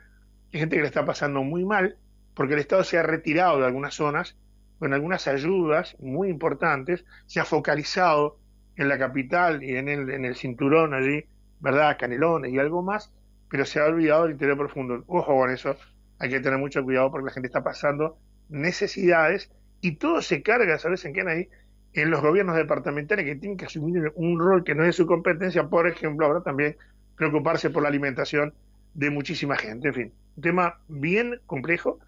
[0.52, 1.96] hay gente que le está pasando muy mal
[2.34, 4.36] porque el Estado se ha retirado de algunas zonas
[4.80, 8.40] con algunas ayudas muy importantes, se ha focalizado
[8.74, 11.24] en la capital y en el, en el cinturón allí,
[11.60, 11.96] ¿verdad?
[12.00, 13.12] Canelones y algo más,
[13.48, 15.04] pero se ha olvidado del interior profundo.
[15.06, 15.76] Ojo con eso,
[16.18, 20.78] hay que tener mucho cuidado porque la gente está pasando necesidades y todo se carga,
[20.78, 21.48] ¿sabes en qué ahí?
[21.92, 25.68] En los gobiernos departamentales que tienen que asumir un rol que no es su competencia,
[25.68, 26.76] por ejemplo, ahora también
[27.16, 28.54] preocuparse por la alimentación
[28.94, 29.88] de muchísima gente.
[29.88, 31.98] En fin, un tema bien complejo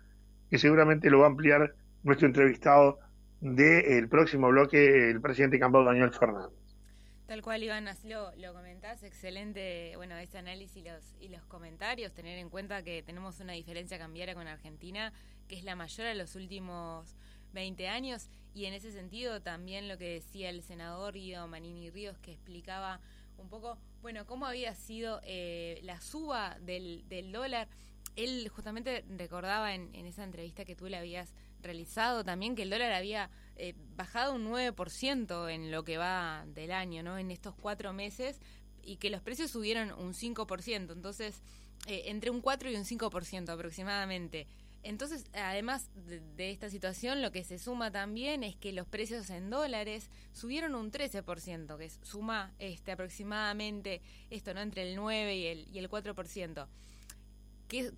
[0.51, 2.99] que seguramente lo va a ampliar nuestro entrevistado
[3.41, 6.66] del próximo bloque, el presidente Campbell Daniel Fernández.
[7.27, 12.13] Tal cual, Iván, así lo, comentás, excelente, bueno, ese análisis y los, y los comentarios,
[12.13, 15.13] tener en cuenta que tenemos una diferencia cambiaria con Argentina,
[15.49, 17.17] que es la mayor en los últimos
[17.53, 22.17] 20 años, y en ese sentido también lo que decía el senador Guido Manini Ríos,
[22.19, 23.01] que explicaba
[23.39, 27.67] un poco, bueno, cómo había sido eh, la suba del, del dólar.
[28.15, 32.71] Él justamente recordaba en, en esa entrevista que tú le habías realizado también que el
[32.71, 37.19] dólar había eh, bajado un 9% en lo que va del año, ¿no?
[37.19, 38.41] En estos cuatro meses
[38.83, 41.43] y que los precios subieron un 5%, entonces
[41.87, 44.47] eh, entre un 4 y un 5% aproximadamente.
[44.83, 45.91] Entonces, además
[46.37, 50.77] de, esta situación, lo que se suma también es que los precios en dólares subieron
[50.77, 54.61] un 13%, que suma este, aproximadamente esto, ¿no?
[54.61, 56.69] Entre el 9 y el, y el 4%.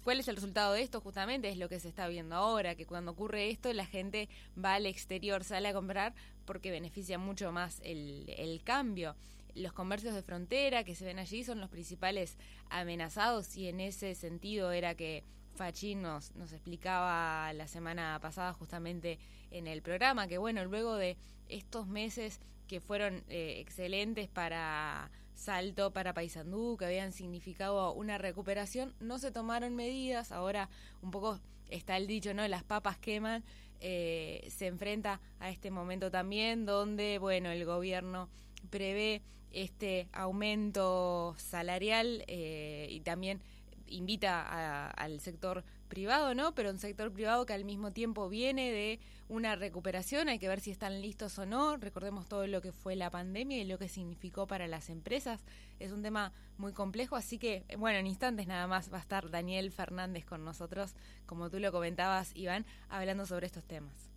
[0.02, 1.00] ¿Cuál es el resultado de esto?
[1.00, 4.28] Justamente es lo que se está viendo ahora, que cuando ocurre esto la gente
[4.62, 6.14] va al exterior, sale a comprar
[6.46, 9.14] porque beneficia mucho más el, cambio.
[9.54, 12.38] Los comercios de frontera que se ven allí son los principales
[12.70, 19.18] amenazados y en ese sentido era que Fachín nos, nos explicaba la semana pasada justamente
[19.50, 25.92] en el programa que bueno, luego de estos meses que fueron eh, excelentes para Salto,
[25.92, 30.68] para Paysandú, que habían significado una recuperación, no se tomaron medidas, ahora
[31.00, 31.38] un poco
[31.70, 32.46] está el dicho, ¿no?
[32.48, 33.44] Las papas queman,
[33.80, 38.28] eh, se enfrenta a este momento también donde, bueno, el gobierno
[38.68, 39.22] prevé
[39.52, 43.40] este aumento salarial eh, y también
[43.86, 46.52] invita al sector privado, ¿no?
[46.56, 48.98] Pero un sector privado que al mismo tiempo viene de
[49.28, 51.76] una recuperación, hay que ver si están listos o no.
[51.76, 55.44] Recordemos todo lo que fue la pandemia y lo que significó para las empresas.
[55.78, 59.30] Es un tema muy complejo, así que, bueno, en instantes nada más va a estar
[59.30, 60.94] Daniel Fernández con nosotros,
[61.26, 64.10] como tú lo comentabas, Iván, hablando sobre estos temas.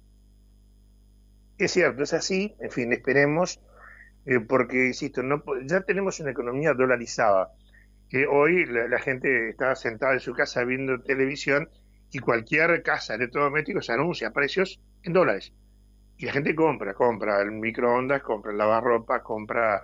[1.58, 3.60] Es cierto, es así, en fin, esperemos,
[4.26, 7.52] eh, porque, insisto, no, ya tenemos una economía dolarizada
[8.10, 11.70] que hoy la, gente está sentada en su casa viendo televisión
[12.12, 15.54] y cualquier casa electrodoméstico se anuncia precios en dólares.
[16.18, 19.84] Y la gente compra, compra el microondas, compra el lavarropa, compra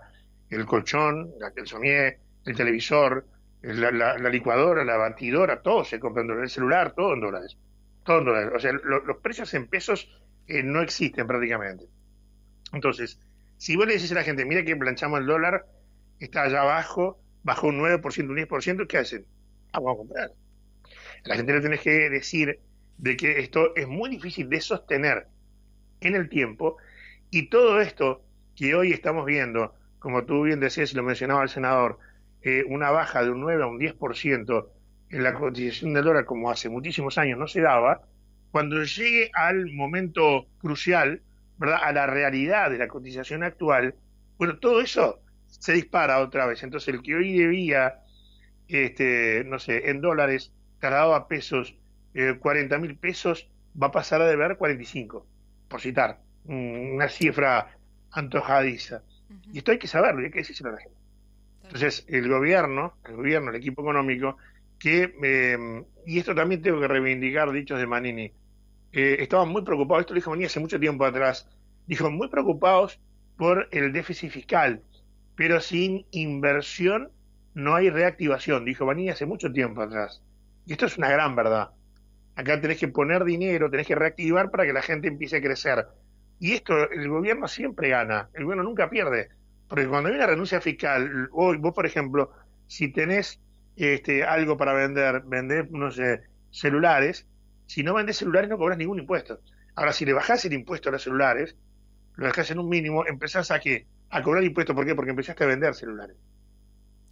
[0.50, 3.26] el colchón, el somier, el televisor,
[3.62, 7.58] la, licuadora, la batidora, todo se compra en dólares, el celular, todo en dólares.
[8.04, 8.52] Todo en dólares.
[8.56, 10.10] O sea, los precios en pesos
[10.48, 11.86] eh, no existen prácticamente.
[12.72, 13.20] Entonces,
[13.58, 15.66] si vos le decís a la gente, mira que planchamos el dólar,
[16.20, 19.26] está allá abajo, bajó un 9%, un 10%, ¿qué hacen?
[19.72, 20.32] Ah, vamos a comprar.
[21.26, 22.60] La gente le tiene que decir
[22.98, 25.28] de que esto es muy difícil de sostener
[26.02, 26.78] en el tiempo
[27.30, 28.24] y todo esto
[28.56, 32.00] que hoy estamos viendo, como tú bien decías y lo mencionaba el senador,
[32.42, 34.70] eh, una baja de un 9 a un 10%
[35.10, 38.02] en la cotización del dólar como hace muchísimos años no se daba,
[38.52, 41.22] cuando llegue al momento crucial,
[41.58, 41.80] ¿verdad?
[41.84, 43.96] a la realidad de la cotización actual,
[44.38, 46.64] bueno, todo eso se dispara otra vez.
[46.64, 48.02] Entonces el que hoy debía
[48.68, 51.76] este, no sé, en dólares, trasladado a pesos,
[52.14, 53.50] eh, 40 mil pesos,
[53.82, 55.26] va a pasar a deber 45,
[55.68, 57.78] por citar una cifra
[58.12, 59.04] antojadiza.
[59.52, 60.98] Y esto hay que saberlo, y hay que decírselo a la gente.
[61.64, 64.38] Entonces, el gobierno, el gobierno, el equipo económico,
[64.80, 68.32] que, eh, y esto también tengo que reivindicar dichos de Manini,
[68.94, 71.48] eh, estaban muy preocupados, esto lo dijo Manini hace mucho tiempo atrás,
[71.88, 73.00] dijo, muy preocupados
[73.36, 74.82] por el déficit fiscal,
[75.36, 77.12] pero sin inversión
[77.54, 80.24] no hay reactivación, dijo Manini hace mucho tiempo atrás.
[80.66, 81.72] Y esto es una gran verdad.
[82.38, 85.88] Acá tenés que poner dinero, tenés que reactivar para que la gente empiece a crecer.
[86.40, 89.30] Y esto, el gobierno siempre gana, el gobierno nunca pierde.
[89.68, 92.32] Porque cuando hay una renuncia fiscal, hoy vos, por ejemplo,
[92.68, 93.42] si tenés
[93.76, 96.22] este, algo para vender, vender, no sé,
[96.52, 97.26] celulares,
[97.66, 99.40] si no vendés celulares no cobras ningún impuesto.
[99.74, 101.56] Ahora, si le bajás el impuesto a los celulares,
[102.18, 103.88] lo dejás en un mínimo, empezás a qué?
[104.12, 104.76] A cobrar impuestos.
[104.76, 104.94] ¿Por qué?
[104.94, 106.16] Porque empezaste a vender celulares.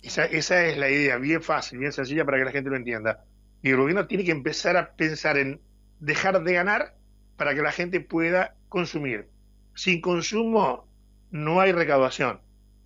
[0.04, 0.26] Esa
[0.66, 3.26] es la idea, bien fácil, bien sencilla para que la gente lo entienda.
[3.66, 5.60] Y el gobierno tiene que empezar a pensar en
[6.00, 6.94] dejar de ganar
[7.36, 9.28] para que la gente pueda consumir.
[9.74, 10.88] Sin consumo
[11.32, 12.42] no hay recaudación.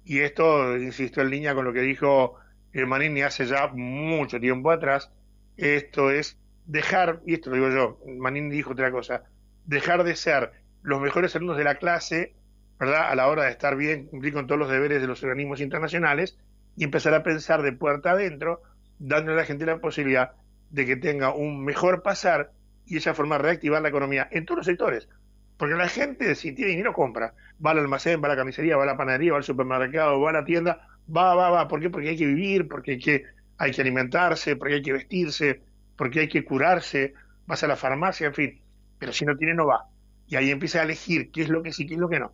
[0.06, 2.36] Y esto, insisto, en línea con lo que dijo
[2.72, 5.12] Manini hace ya mucho tiempo atrás,
[5.58, 9.24] esto es dejar, y esto lo digo yo, Manini dijo otra cosa,
[9.66, 12.36] dejar de ser los mejores alumnos de la clase,
[12.80, 13.12] ¿verdad?
[13.12, 16.38] A la hora de estar bien, cumplir con todos los deberes de los organismos internacionales
[16.78, 18.62] y empezar a pensar de puerta adentro,
[18.98, 20.36] dándole a la gente la posibilidad
[20.70, 22.52] de que tenga un mejor pasar
[22.86, 25.08] y esa forma reactivar la economía en todos los sectores.
[25.58, 27.34] Porque la gente, si tiene dinero, compra.
[27.64, 30.30] Va al almacén, va a la camisería, va a la panadería, va al supermercado, va
[30.30, 31.68] a la tienda, va, va, va.
[31.68, 31.90] ¿Por qué?
[31.90, 33.24] Porque hay que vivir, porque hay que,
[33.58, 35.62] hay que alimentarse, porque hay que vestirse,
[35.98, 37.14] porque hay que curarse,
[37.46, 38.62] vas a la farmacia, en fin.
[38.98, 39.86] Pero si no tiene, no va.
[40.28, 42.34] Y ahí empieza a elegir qué es lo que sí, qué es lo que no.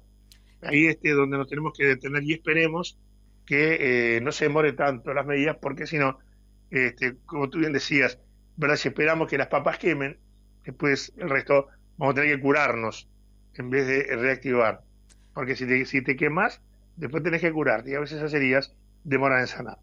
[0.62, 2.98] Ahí es donde nos tenemos que detener y esperemos
[3.45, 6.19] que eh, no se demore tanto las medidas, porque si no,
[6.69, 8.19] este, como tú bien decías,
[8.57, 8.75] ¿verdad?
[8.75, 10.17] si esperamos que las papas quemen,
[10.63, 13.07] después el resto vamos a tener que curarnos
[13.55, 14.81] en vez de reactivar.
[15.33, 16.61] Porque si te, si te quemas,
[16.95, 19.79] después tenés que curarte y a veces esas heridas demoran en sanar.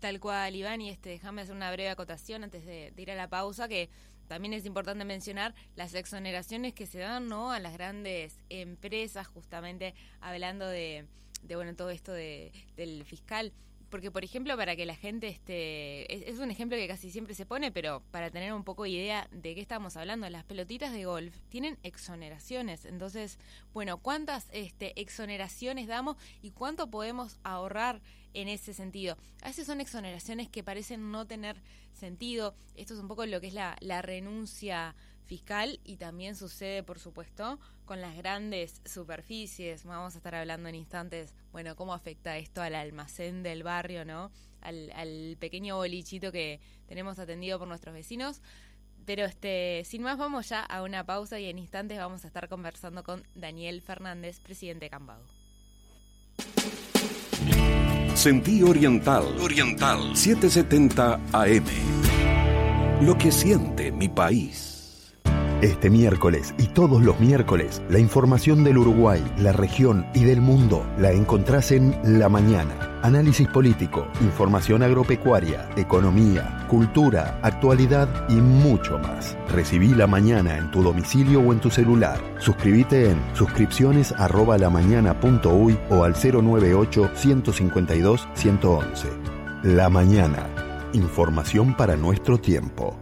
[0.00, 3.28] Tal cual, Iván, y este, déjame hacer una breve acotación antes de, ir a la
[3.28, 3.88] pausa, que
[4.26, 7.52] también es importante mencionar las exoneraciones que se dan ¿no?
[7.52, 11.06] a las grandes empresas, justamente hablando de,
[11.42, 13.52] de bueno todo esto de, del fiscal
[13.92, 17.44] porque por ejemplo para que la gente este es, un ejemplo que casi siempre se
[17.44, 21.36] pone pero para tener un poco idea de qué estamos hablando las pelotitas de golf
[21.50, 22.86] tienen exoneraciones.
[22.86, 23.38] Entonces
[23.74, 28.00] bueno cuántas este exoneraciones damos y cuánto podemos ahorrar
[28.32, 31.60] en ese sentido a veces son exoneraciones que parecen no tener
[31.92, 32.54] sentido.
[32.76, 34.96] Esto es un poco lo que es la renuncia
[35.32, 39.82] fiscal y también sucede, por supuesto, con las grandes superficies.
[39.82, 44.30] Vamos a estar hablando en instantes, bueno, cómo afecta esto al almacén del barrio, ¿no?
[44.60, 48.42] Al, pequeño bolichito que tenemos atendido por nuestros vecinos.
[49.06, 52.50] Pero este, sin más, vamos ya a una pausa y en instantes vamos a estar
[52.50, 55.24] conversando con Daniel Fernández, presidente de Cambado.
[58.14, 59.24] Sentí Oriental.
[59.40, 60.14] Oriental.
[60.14, 61.64] 770 AM.
[63.00, 64.71] Lo que siente mi país.
[65.62, 70.84] Este miércoles y todos los miércoles, la información del Uruguay, la región y del mundo
[70.98, 72.98] la encontrás en La Mañana.
[73.04, 79.36] Análisis político, información agropecuaria, economía, cultura, actualidad y mucho más.
[79.50, 82.18] Recibí La Mañana en tu domicilio o en tu celular.
[82.38, 89.08] Suscríbete en suscripciones arroba lamañana.uy o al 098 152 111.
[89.62, 90.48] La Mañana.
[90.92, 92.98] Información para nuestro tiempo.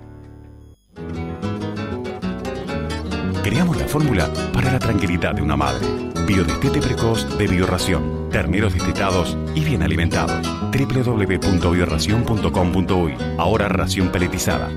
[3.42, 5.86] Creamos la fórmula para la tranquilidad de una madre.
[6.26, 8.28] Biodestete precoz de Biorración.
[8.30, 10.46] Terneros destetados y bien alimentados.
[10.70, 14.68] www.bioración.com.uy Ahora ración peletizada.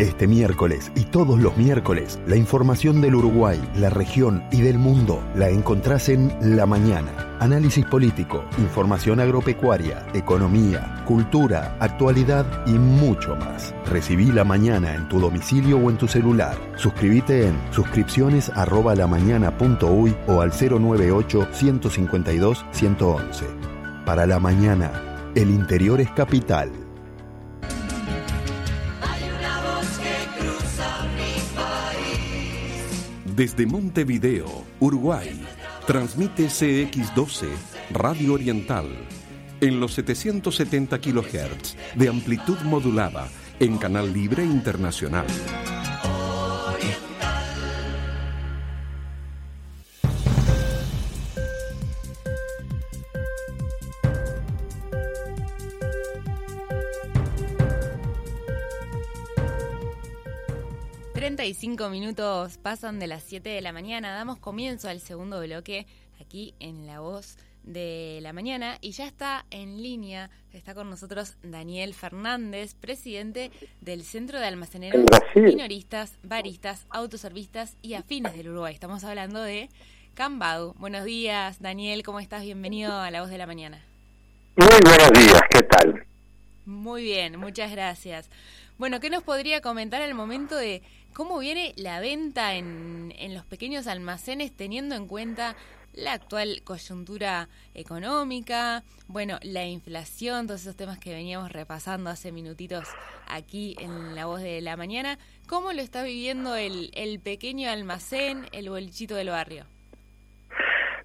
[0.00, 5.22] Este miércoles y todos los miércoles, la información del Uruguay, la región y del mundo
[5.36, 7.36] la encontrás en La Mañana.
[7.38, 13.72] Análisis político, información agropecuaria, economía, cultura, actualidad y mucho más.
[13.86, 16.56] Recibí La Mañana en tu domicilio o en tu celular.
[16.74, 23.46] Suscríbete en suscripciones arroba lamañana.uy o al 098 152 111.
[24.04, 26.83] Para La Mañana, el interior es capital.
[33.34, 35.44] Desde Montevideo, Uruguay,
[35.88, 37.48] transmite CX12
[37.90, 38.86] Radio Oriental
[39.60, 43.26] en los 770 kHz de amplitud modulada
[43.58, 45.26] en Canal Libre Internacional.
[61.76, 64.14] 45 minutos pasan de las 7 de la mañana.
[64.14, 65.86] Damos comienzo al segundo bloque
[66.20, 71.36] aquí en La Voz de la Mañana y ya está en línea, está con nosotros
[71.42, 73.50] Daniel Fernández, presidente
[73.80, 75.04] del Centro de Almaceneros
[75.34, 78.72] Minoristas, Baristas, Autoservistas y Afines del Uruguay.
[78.72, 79.68] Estamos hablando de
[80.14, 80.74] Cambadu.
[80.78, 82.42] Buenos días, Daniel, ¿cómo estás?
[82.42, 83.84] Bienvenido a La Voz de la Mañana.
[84.56, 86.06] Muy buenos días, ¿qué tal?
[86.66, 88.30] Muy bien, muchas gracias.
[88.76, 90.82] Bueno, ¿qué nos podría comentar al momento de
[91.14, 95.56] cómo viene la venta en, en los pequeños almacenes teniendo en cuenta
[95.94, 102.88] la actual coyuntura económica, bueno, la inflación, todos esos temas que veníamos repasando hace minutitos
[103.28, 105.18] aquí en La Voz de la Mañana.
[105.46, 109.66] ¿Cómo lo está viviendo el, el pequeño almacén, el bolichito del barrio?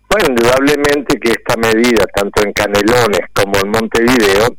[0.10, 4.57] Bueno, indudablemente que esta medida, tanto en Canelones como en Montevideo,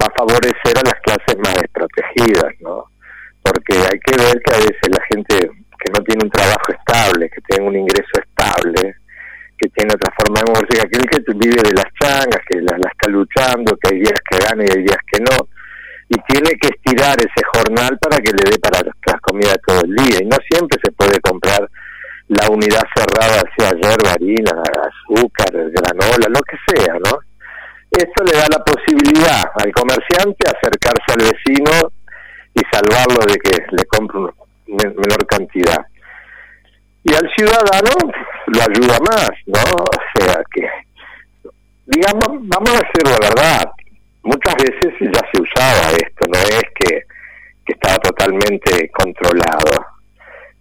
[0.00, 2.86] va a favorecer a las clases más desprotegidas, ¿no?
[3.48, 5.34] Porque hay que ver que a veces la gente
[5.78, 8.96] que no tiene un trabajo estable, que tiene un ingreso estable,
[9.56, 13.10] que tiene otra forma de moverse, aquel que vive de las changas, que la, está
[13.10, 15.48] luchando, que hay días que gana y hay días que no,
[16.08, 19.94] y tiene que estirar ese jornal para que le dé para las comidas todo el
[19.96, 21.68] día, y no siempre se puede comprar
[22.28, 27.18] la unidad cerrada, sea yerba, harina, azúcar, granola, lo que sea, ¿no?
[27.90, 31.90] Esto le da la posibilidad al comerciante acercarse al vecino
[32.54, 35.84] y salvarlo de que le compre una menor cantidad.
[37.04, 38.12] Y al ciudadano
[38.46, 39.60] lo ayuda más, ¿no?
[39.60, 40.68] O sea que,
[41.86, 43.70] digamos, vamos a decir la verdad,
[44.22, 47.02] muchas veces ya se usaba esto, no es que,
[47.64, 49.98] que estaba totalmente controlado.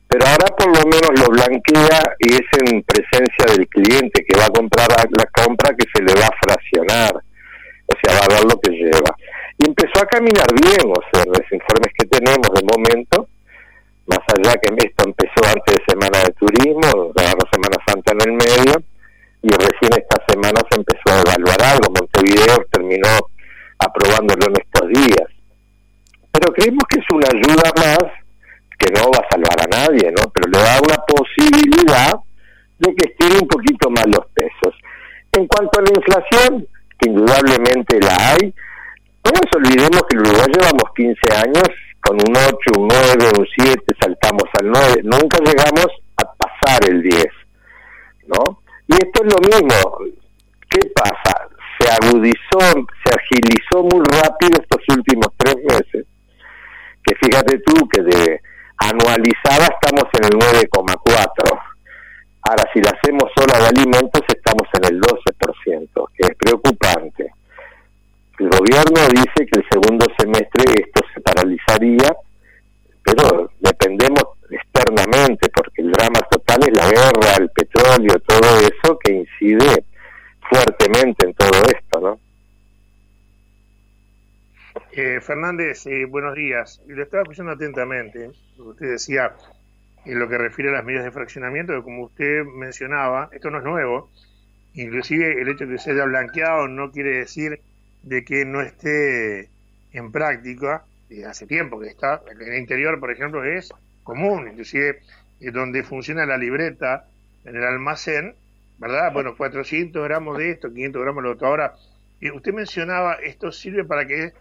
[0.08, 4.46] Pero ahora por lo menos lo blanquea y es en presencia del cliente que va
[4.46, 7.12] a comprar la compra que se le va a fraccionar,
[7.88, 9.16] o sea, va a ver lo que lleva.
[9.58, 13.28] Y empezó a caminar bien, o sea, los informes que tenemos de momento,
[14.06, 18.34] más allá que esto empezó antes de Semana de Turismo, la Semana Santa en el
[18.34, 18.84] medio,
[19.42, 23.10] y recién esta semana se empezó a evaluar algo, Montevideo terminó
[23.80, 25.30] aprobándolo en estos días.
[26.32, 28.12] Pero creemos que es una ayuda más,
[28.78, 30.30] que no va a salvar a nadie, ¿no?
[30.34, 32.14] Pero le da una posibilidad
[32.80, 34.76] de que estire un poquito más los pesos.
[35.32, 36.68] En cuanto a la inflación,
[37.00, 38.54] que indudablemente la hay,
[39.24, 41.70] no nos olvidemos que en Uruguay llevamos 15 años
[42.02, 45.88] con un 8, un 9, un 7, saltamos al 9, nunca llegamos
[46.18, 47.26] a pasar el 10,
[48.28, 48.62] ¿no?
[48.88, 49.76] Y esto es lo mismo,
[50.70, 51.48] ¿qué pasa?
[51.80, 52.60] Se agudizó,
[53.04, 56.08] se agilizó muy rápido estos últimos tres meses,
[57.04, 58.42] que fíjate tú que de
[58.78, 61.60] anualizada estamos en el 9,4.
[62.44, 65.17] Ahora, si la hacemos sola de alimentos, estamos en el 12%, que
[66.18, 67.32] es preocupante.
[68.40, 72.16] El gobierno dice que el segundo semestre esto se paralizaría,
[73.04, 79.14] pero dependemos externamente, porque el drama total es la guerra, el petróleo, todo eso que
[79.14, 79.84] incide
[80.50, 82.20] fuertemente en todo esto, ¿no?
[84.92, 86.82] Eh, Fernández, eh, buenos días.
[86.88, 88.32] Lo estaba escuchando atentamente.
[88.58, 89.36] Usted decía
[90.06, 93.60] en lo que refiere a las medidas de fraccionamiento, que como usted mencionaba, esto no
[93.60, 94.10] es nuevo.
[94.78, 97.60] Inclusive el hecho de que se haya blanqueado no quiere decir
[98.04, 99.50] de que no esté
[99.92, 103.74] en práctica, y hace tiempo que está, en el interior, por ejemplo, es
[104.04, 105.00] común, inclusive
[105.40, 107.08] eh, donde funciona la libreta
[107.44, 108.36] en el almacén,
[108.78, 109.12] ¿verdad?
[109.12, 111.48] Bueno, 400 gramos de esto, 500 gramos de lo otro.
[111.48, 111.74] Ahora,
[112.22, 114.34] eh, usted mencionaba, esto sirve para que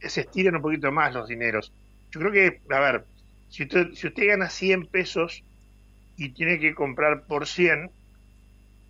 [0.00, 1.72] se estiren un poquito más los dineros.
[2.10, 3.04] Yo creo que, a ver,
[3.48, 5.42] si usted, si usted gana 100 pesos
[6.18, 7.90] y tiene que comprar por 100,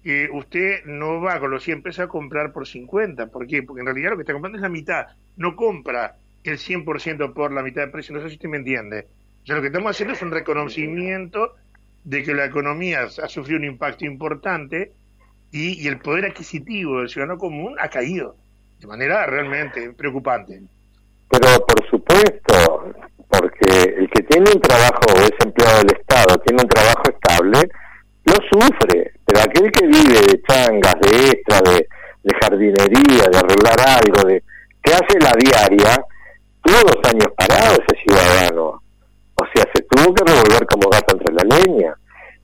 [0.09, 3.27] eh, usted no va con los 100 pesos a comprar por 50.
[3.27, 3.63] ¿Por qué?
[3.63, 5.07] Porque en realidad lo que está comprando es la mitad.
[5.37, 8.15] No compra el 100% por la mitad de precio.
[8.15, 9.07] No sé si usted me entiende.
[9.43, 11.55] O sea, lo que estamos haciendo es un reconocimiento
[12.05, 14.93] de que la economía ha sufrido un impacto importante
[15.51, 18.37] y, y el poder adquisitivo del ciudadano común ha caído
[18.81, 20.63] de manera realmente preocupante.
[21.29, 22.95] Pero por supuesto,
[23.29, 27.71] porque el que tiene un trabajo o es empleado del Estado, tiene un trabajo estable,
[28.29, 31.87] lo sufre, pero aquel que vive de changas, de extra, de,
[32.41, 34.43] jardinería, de arreglar algo, de
[34.83, 35.97] que hace la diaria,
[36.63, 38.83] tuvo dos años parado ese ciudadano.
[39.35, 41.95] O sea, se tuvo que revolver como gato entre la leña.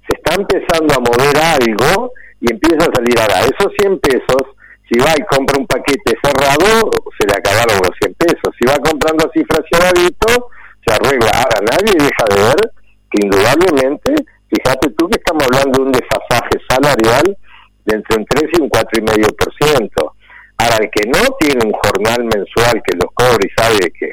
[0.08, 3.40] Se está empezando a mover algo y empieza a salir ahora.
[3.40, 4.42] Esos 100 pesos,
[4.88, 8.54] si va y compra un paquete cerrado, se le acabaron los 100 pesos.
[8.58, 10.48] Si va comprando así fraccionadito,
[10.86, 11.30] se arregla.
[11.34, 12.72] Ahora, nadie deja de ver
[13.10, 14.14] que indudablemente
[14.54, 17.36] Fíjate tú que estamos hablando de un desfasaje salarial
[17.84, 20.12] de entre un 3 y un 4,5%.
[20.58, 24.12] Ahora, el que no tiene un jornal mensual que lo cobre y sabe que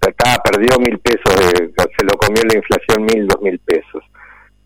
[0.00, 4.02] está, perdió mil pesos, se lo comió la inflación mil, dos mil pesos.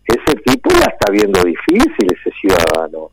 [0.05, 3.11] Ese tipo la está viendo difícil, ese ciudadano.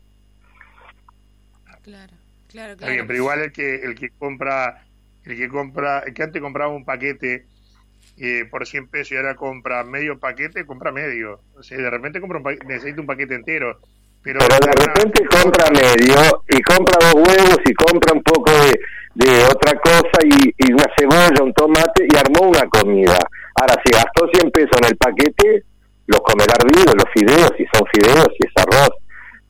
[1.83, 2.13] Claro,
[2.49, 3.03] claro, claro.
[3.05, 4.85] pero igual el que, el que compra,
[5.25, 7.45] el que compra, el que antes compraba un paquete
[8.17, 11.39] eh, por 100 pesos y ahora compra medio paquete, compra medio.
[11.55, 13.79] O sea, de repente compra un necesita un paquete entero.
[14.21, 18.79] Pero, de repente compra medio y compra dos huevos y compra un poco de,
[19.15, 23.19] de otra cosa y, y, una cebolla, un tomate y armó una comida.
[23.55, 25.63] Ahora, si gastó 100 pesos en el paquete,
[26.07, 28.95] los comerá ardidos, los fideos, si son fideos, si es arroz.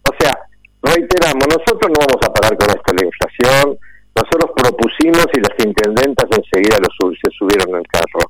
[0.09, 0.37] O sea,
[0.81, 3.77] reiteramos, nosotros no vamos a parar con esto la inflación.
[4.15, 8.29] Nosotros propusimos y las intendentas enseguida los, se subieron al carro.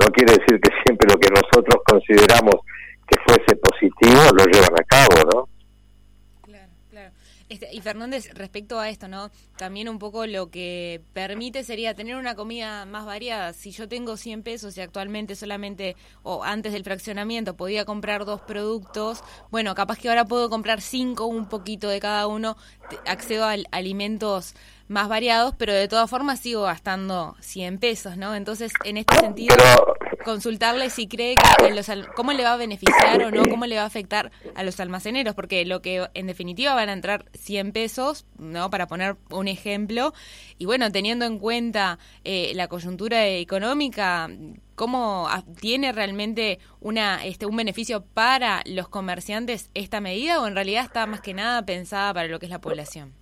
[0.00, 2.56] No quiere decir que siempre lo que nosotros consideramos
[3.06, 5.60] que fuese positivo lo llevan a cabo, ¿no?
[7.50, 9.28] Este, y Fernández, respecto a esto, ¿no?
[9.56, 13.52] También un poco lo que permite sería tener una comida más variada.
[13.52, 18.40] Si yo tengo 100 pesos y actualmente solamente, o antes del fraccionamiento, podía comprar dos
[18.40, 22.56] productos, bueno, capaz que ahora puedo comprar cinco, un poquito de cada uno,
[23.06, 24.54] accedo a alimentos
[24.90, 28.34] más variados, pero de todas formas sigo gastando 100 pesos, ¿no?
[28.34, 29.54] Entonces, en este sentido,
[30.24, 33.82] consultarle si cree que los, cómo le va a beneficiar o no, cómo le va
[33.82, 38.26] a afectar a los almaceneros, porque lo que en definitiva van a entrar 100 pesos,
[38.36, 38.68] ¿no?
[38.70, 40.12] Para poner un ejemplo,
[40.58, 44.28] y bueno, teniendo en cuenta eh, la coyuntura económica,
[44.80, 45.28] ¿cómo
[45.60, 51.04] tiene realmente una este un beneficio para los comerciantes esta medida o en realidad está
[51.04, 53.12] más que nada pensada para lo que es la población?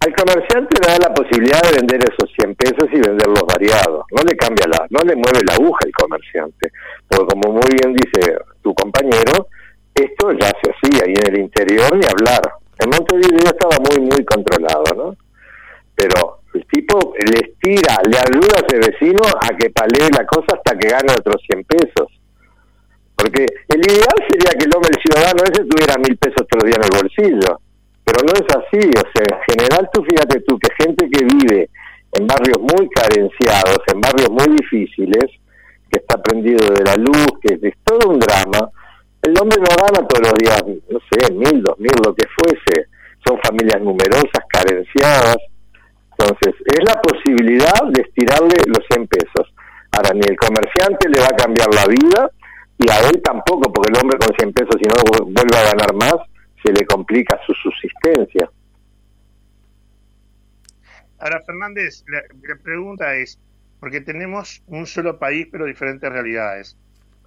[0.00, 4.06] Al comerciante le da la posibilidad de vender esos 100 pesos y venderlos variados.
[4.16, 6.72] No le cambia la, no le mueve la aguja al comerciante.
[7.06, 9.48] Porque como muy bien dice tu compañero,
[9.94, 12.40] esto ya se hacía y en el interior ni hablar.
[12.78, 15.16] En Montevideo estaba muy, muy controlado, ¿no?
[15.94, 16.40] Pero
[16.76, 20.88] tipo le estira, le ayuda a ese vecino a que palee la cosa hasta que
[20.88, 22.08] gane otros 100 pesos.
[23.16, 26.70] Porque el ideal sería que el hombre, el ciudadano ese tuviera mil pesos todos los
[26.70, 27.60] días en el bolsillo
[28.06, 31.68] pero no es así, o sea, en general tú fíjate tú que gente que vive
[32.12, 35.24] en barrios muy carenciados, en barrios muy difíciles,
[35.90, 38.70] que está prendido de la luz, que es todo un drama,
[39.22, 42.86] el hombre no gana todos los días, no sé, mil, dos mil, lo que fuese,
[43.26, 45.38] son familias numerosas, carenciadas,
[46.18, 49.54] entonces es la posibilidad de estirarle los 100 pesos.
[49.92, 52.30] Ahora, ni el comerciante le va a cambiar la vida,
[52.78, 54.94] y a él tampoco, porque el hombre con 100 pesos, si no
[55.24, 56.16] vuelve a ganar más,
[56.72, 58.50] le complica su subsistencia.
[61.18, 62.22] Ahora, Fernández, la,
[62.62, 63.38] pregunta es,
[63.80, 66.76] porque tenemos un solo país pero diferentes realidades.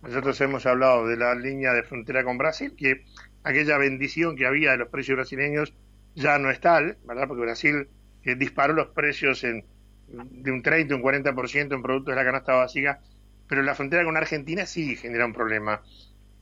[0.02, 3.04] Nosotros hemos hablado de la línea de frontera con Brasil, que
[3.44, 5.74] aquella bendición que había de los precios brasileños
[6.16, 7.28] ya no es tal, ¿verdad?
[7.28, 7.88] Porque Brasil
[8.24, 9.66] eh, disparó los precios en,
[10.08, 13.02] de un 30, un 40% en productos de la canasta básica,
[13.48, 15.82] pero la frontera con Argentina sí genera un problema.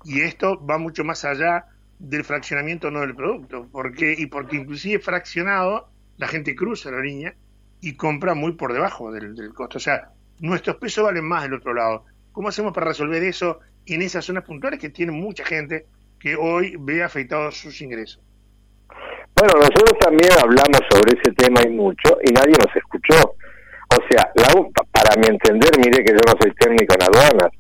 [0.04, 1.66] Y esto va mucho más allá
[2.00, 3.68] del fraccionamiento, no del producto.
[3.72, 7.36] porque Y porque inclusive fraccionado, la gente cruza la línea
[7.82, 9.78] y compra muy por debajo del, costo.
[9.78, 12.06] O sea, nuestros pesos valen más del otro lado.
[12.32, 15.86] ¿Cómo hacemos para resolver eso en esas zonas puntuales que tienen mucha gente
[16.20, 18.22] que hoy ve afectados sus ingresos?
[19.38, 23.38] Bueno, nosotros también hablamos sobre ese tema y mucho y nadie nos escuchó.
[23.94, 24.50] O sea, la,
[24.92, 27.52] para mi entender, mire que yo no soy técnico en aduanas,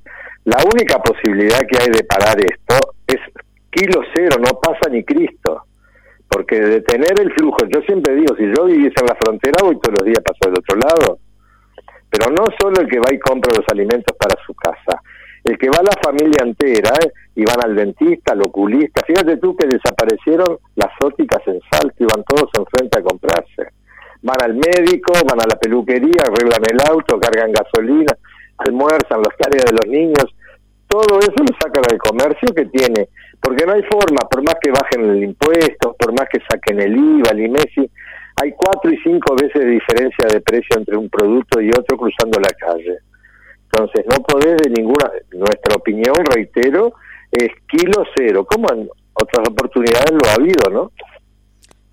[0.46, 3.20] la única posibilidad que hay de parar esto es
[3.70, 5.66] kilo cero, no pasa ni Cristo.
[6.28, 10.00] Porque detener el flujo, yo siempre digo, si yo viviese en la frontera, voy todos
[10.00, 11.20] los días paso del otro lado.
[12.10, 15.00] Pero no solo el que va y compra los alimentos para su casa,
[15.48, 17.12] el que va la familia entera ¿eh?
[17.36, 19.02] y van al dentista, al oculista.
[19.06, 23.74] Fíjate tú que desaparecieron las ópticas en Salto y van todos enfrente a comprarse.
[24.22, 28.14] Van al médico, van a la peluquería, arreglan el auto, cargan gasolina,
[28.58, 30.26] almuerzan los tareas de los niños.
[30.88, 33.08] Todo eso lo sacan al comercio que tiene
[33.42, 36.96] porque no hay forma, por más que bajen el impuesto, por más que saquen el
[36.96, 37.90] IVA, el IMESI,
[38.42, 42.40] hay cuatro y cinco veces de diferencia de precio entre un producto y otro cruzando
[42.40, 42.98] la calle.
[43.72, 46.94] Entonces, no podés de ninguna, nuestra opinión, reitero,
[47.32, 50.92] es kilo cero, como en otras oportunidades lo ha habido, ¿no?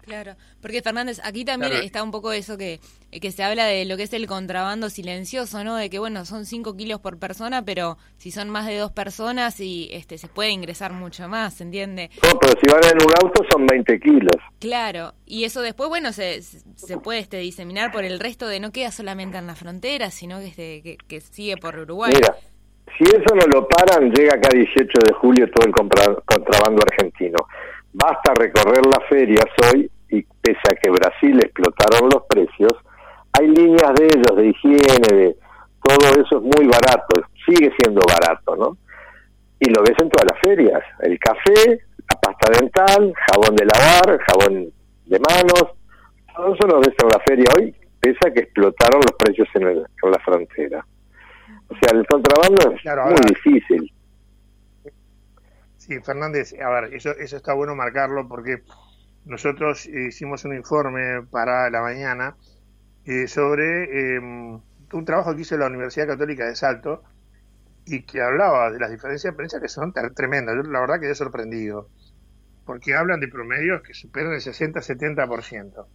[0.05, 0.35] Claro.
[0.61, 2.81] Porque Fernández, aquí también está un poco eso que,
[3.11, 5.77] que se habla de lo que es el contrabando silencioso, ¿no?
[5.77, 9.61] De que, bueno, son 5 kilos por persona, pero si son más de dos personas
[9.61, 12.11] y este se puede ingresar mucho más, ¿se entiende?
[12.23, 14.37] No, pero si van en un auto son 20 kilos.
[14.61, 18.73] Claro, y eso después, bueno, se, se puede este, diseminar por el resto de, no
[18.73, 22.13] queda solamente en la frontera, sino que, este, que, que sigue por Uruguay.
[22.15, 22.37] Mira,
[22.97, 27.39] si eso no lo paran, llega acá 18 de julio todo el contrabando argentino.
[27.95, 32.73] Basta recorrer las ferias hoy y pese a que Brasil explotaron los precios,
[33.33, 35.37] hay líneas de ellos de higiene, de
[35.81, 38.77] todo eso es muy barato, sigue siendo barato, ¿no?
[39.61, 41.81] Y lo ves en todas las ferias, el café,
[42.11, 44.73] la pasta dental, jabón de lavar, jabón
[45.07, 45.65] de manos,
[46.35, 49.69] todo eso lo ves en la feria hoy, pese a que explotaron los precios en,
[49.69, 50.85] el, en la frontera.
[51.69, 53.93] O sea, el contrabando es muy difícil.
[55.87, 58.63] Sí, Fernández, a ver, eso, eso está bueno marcarlo porque
[59.27, 62.39] nosotros hicimos un informe para la mañana
[63.05, 64.63] eh, sobre em,
[64.93, 67.03] un trabajo que hizo la Universidad Católica de Salto
[67.85, 70.55] y que hablaba de las diferencias de prensa que son tremendas.
[70.57, 71.91] Yo la verdad que he sorprendido,
[72.65, 75.87] porque hablan de promedios que superan el 60-70%.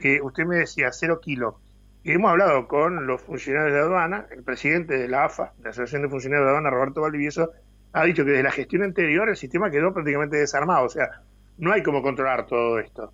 [0.00, 1.60] Eh, usted me decía, cero kilo.
[2.02, 6.02] Y hemos hablado con los funcionarios de aduana, el presidente de la AFA, la Asociación
[6.02, 7.52] de Funcionarios de Aduana, Roberto Valdivieso,
[7.94, 10.86] ha dicho que desde la gestión anterior el sistema quedó prácticamente desarmado.
[10.86, 11.22] O sea,
[11.58, 13.12] no hay cómo controlar todo esto.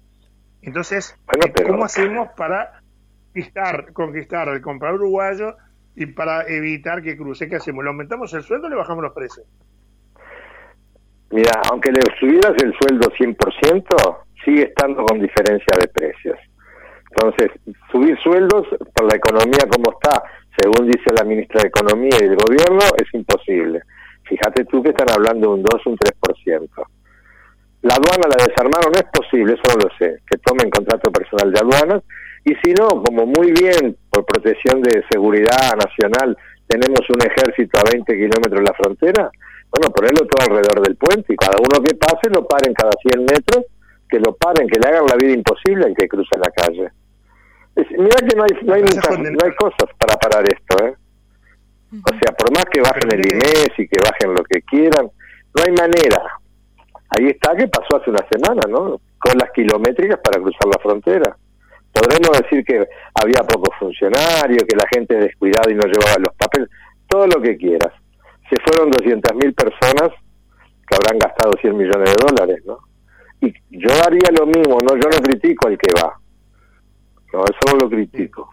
[0.63, 1.17] Entonces,
[1.67, 2.81] ¿cómo hacemos para
[3.27, 5.57] conquistar, conquistar al comprador uruguayo
[5.95, 7.49] y para evitar que cruce?
[7.49, 7.85] ¿Qué hacemos?
[7.85, 9.47] ¿Le aumentamos el sueldo o le bajamos los precios?
[11.31, 16.39] Mira, aunque le subieras el sueldo 100%, sigue estando con diferencia de precios.
[17.11, 17.51] Entonces,
[17.93, 20.23] subir sueldos por la economía como está,
[20.59, 23.83] según dice la ministra de Economía y del Gobierno, es imposible.
[24.31, 26.69] Fíjate tú que están hablando de un 2, un 3%.
[27.83, 31.59] La aduana la desarmaron, es posible, eso no lo sé, que tomen contrato personal de
[31.59, 32.03] aduanas,
[32.45, 36.37] y si no, como muy bien, por protección de seguridad nacional,
[36.69, 39.31] tenemos un ejército a 20 kilómetros de la frontera,
[39.71, 43.25] bueno, ponerlo todo alrededor del puente, y cada uno que pase lo paren cada 100
[43.25, 43.65] metros,
[44.09, 46.87] que lo paren, que le hagan la vida imposible al que cruza la calle.
[47.75, 50.95] mira que no hay, no hay, no hay cosas para parar esto, ¿eh?
[51.93, 55.11] O sea, por más que bajen el INES y que bajen lo que quieran,
[55.55, 56.23] no hay manera.
[57.11, 59.01] Ahí está que pasó hace una semana, ¿no?
[59.19, 61.37] Con las kilométricas para cruzar la frontera.
[61.93, 66.69] Podremos decir que había pocos funcionarios, que la gente descuidada y no llevaba los papeles,
[67.09, 67.93] todo lo que quieras.
[68.49, 70.11] Se fueron 200.000 personas
[70.87, 72.79] que habrán gastado 100 millones de dólares, ¿no?
[73.41, 76.15] Y yo haría lo mismo, no yo no critico al que va.
[77.33, 78.51] No, eso no lo critico.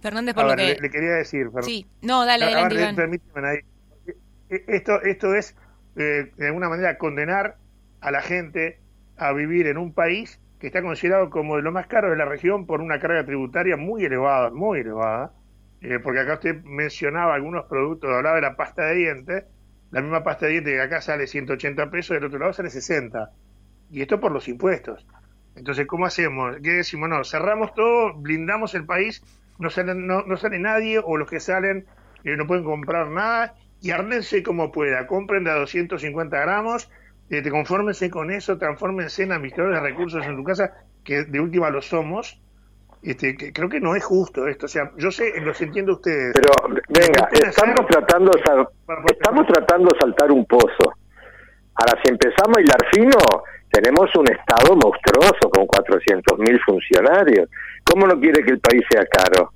[0.00, 0.76] Fernández, por lo que...
[0.80, 3.20] Le, quería decir, Sí, no, dale, adelante,
[4.48, 5.56] e, Esto, esto es,
[5.96, 7.56] eh, de alguna manera, condenar
[8.00, 8.80] a la gente
[9.16, 12.26] a vivir en un país que está considerado como de lo más caro de la
[12.26, 15.32] región por una carga tributaria muy elevada, muy elevada,
[15.80, 19.44] eh, porque acá usted mencionaba algunos productos, hablaba de la pasta de dientes,
[19.90, 23.30] la misma pasta de dientes que acá sale 180 pesos, del otro lado sale 60,
[23.90, 25.06] y esto por los impuestos.
[25.60, 26.56] Entonces, ¿cómo hacemos?
[26.62, 27.10] ¿Qué decimos?
[27.10, 29.22] No, cerramos todo, blindamos el país,
[29.58, 31.84] no sale, no, no sale nadie, o los que salen
[32.24, 36.90] eh, no pueden comprar nada, y armense como pueda, compren de a 250 gramos,
[37.28, 40.72] eh, te confórmense con eso, transfórmense en administradores de recursos en tu casa,
[41.04, 42.40] que de última lo somos.
[43.02, 46.34] Este, que creo que no es justo esto, o sea, yo sé, los entiendo ustedes.
[46.34, 46.52] Pero
[46.88, 50.92] venga, estamos tratando, estamos tratando de saltar un pozo.
[51.80, 53.16] Ahora, si empezamos a hilar fino,
[53.70, 57.48] tenemos un Estado monstruoso con 400.000 funcionarios.
[57.84, 59.52] ¿Cómo no quiere que el país sea caro?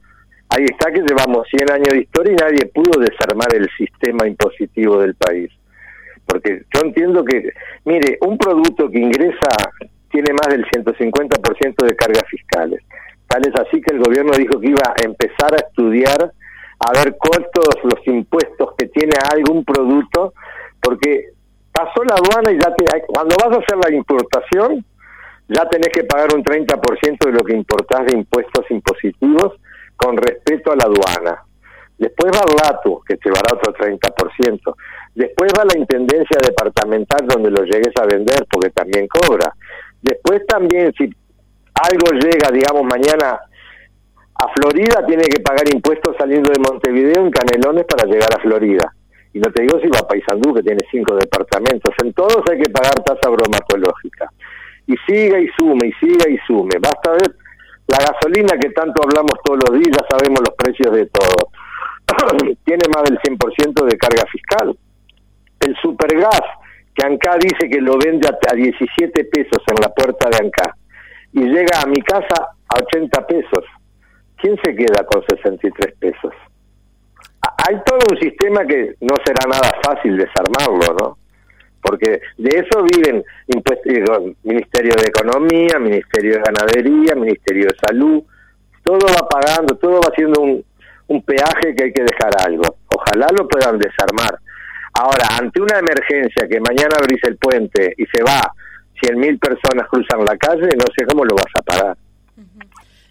[0.49, 5.01] Ahí está que llevamos 100 años de historia y nadie pudo desarmar el sistema impositivo
[5.01, 5.51] del país.
[6.25, 7.53] Porque yo entiendo que,
[7.85, 9.51] mire, un producto que ingresa
[10.11, 12.81] tiene más del 150% de cargas fiscales.
[13.29, 16.33] Tal es así que el gobierno dijo que iba a empezar a estudiar
[16.79, 20.33] a ver cuántos los impuestos que tiene algún producto,
[20.81, 21.34] porque
[21.75, 24.85] pasó la aduana y ya te, cuando vas a hacer la importación,
[25.49, 29.55] ya tenés que pagar un 30% de lo que importás de impuestos impositivos
[29.97, 31.43] con respecto a la aduana.
[31.99, 34.75] Después va el LATU, que te llevará otro 30%.
[35.15, 39.53] Después va la Intendencia Departamental, donde lo llegues a vender, porque también cobra.
[40.01, 41.11] Después también, si
[41.75, 43.41] algo llega, digamos, mañana
[44.35, 48.93] a Florida, tiene que pagar impuestos saliendo de Montevideo en Canelones para llegar a Florida
[49.35, 52.61] y no te digo si va a Paysandú, que tiene cinco departamentos, en todos hay
[52.61, 54.31] que pagar tasa bromatológica.
[54.87, 56.79] Y siga y sume, y siga y sume.
[56.81, 57.35] Basta ver
[57.89, 61.51] la gasolina que tanto hablamos todos los días, ya sabemos los precios de todo.
[62.65, 64.79] tiene más del 100% de carga fiscal.
[65.59, 66.43] El supergas,
[66.95, 70.77] que Anca dice que lo vende a 17 pesos en la puerta de Anca,
[71.33, 73.65] y llega a mi casa a 80 pesos.
[74.37, 76.33] ¿Quién se queda con 63 pesos?
[77.67, 81.19] Hay todo un sistema que no será nada fácil desarmarlo, ¿no?
[81.81, 83.23] Porque de eso viven
[84.43, 88.23] Ministerio de Economía, Ministerio de Ganadería, Ministerio de Salud,
[88.83, 90.65] todo va pagando, todo va siendo un,
[91.09, 92.77] un peaje que hay que dejar algo.
[92.95, 94.39] Ojalá lo puedan desarmar.
[94.95, 98.41] Ahora, ante una emergencia que mañana abrís el puente y se va,
[99.01, 101.97] cien mil personas cruzan la calle, no sé cómo lo vas a parar.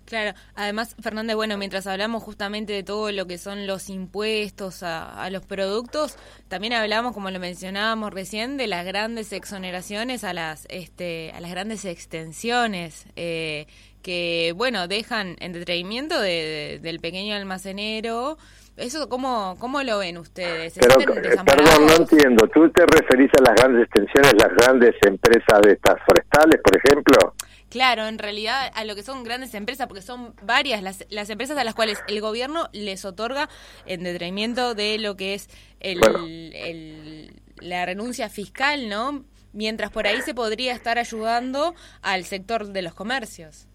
[0.05, 5.29] Claro, además, Fernández, bueno, mientras hablamos justamente de todo lo que son los impuestos a,
[5.29, 6.17] los productos,
[6.49, 11.51] también hablamos, como lo mencionábamos recién, de las grandes exoneraciones a las, este, a las
[11.51, 13.05] grandes extensiones.
[13.15, 13.67] Eh,
[14.03, 18.37] que, bueno, dejan en detrimento del pequeño almacenero.
[18.75, 20.73] ¿Eso cómo, cómo lo ven ustedes?
[20.79, 22.47] Pero, eh, perdón, no entiendo.
[22.47, 27.33] ¿Tú te referís a las grandes extensiones, las grandes empresas de estas forestales, por ejemplo?
[27.73, 31.57] Claro, en realidad a lo que son grandes empresas, porque son varias las, las empresas
[31.57, 33.49] a las cuales el gobierno les otorga
[33.87, 35.49] en detrimento de lo que es
[35.79, 39.23] el, la renuncia fiscal, ¿no?
[39.53, 43.67] Mientras por ahí se podría estar ayudando al sector de los comercios.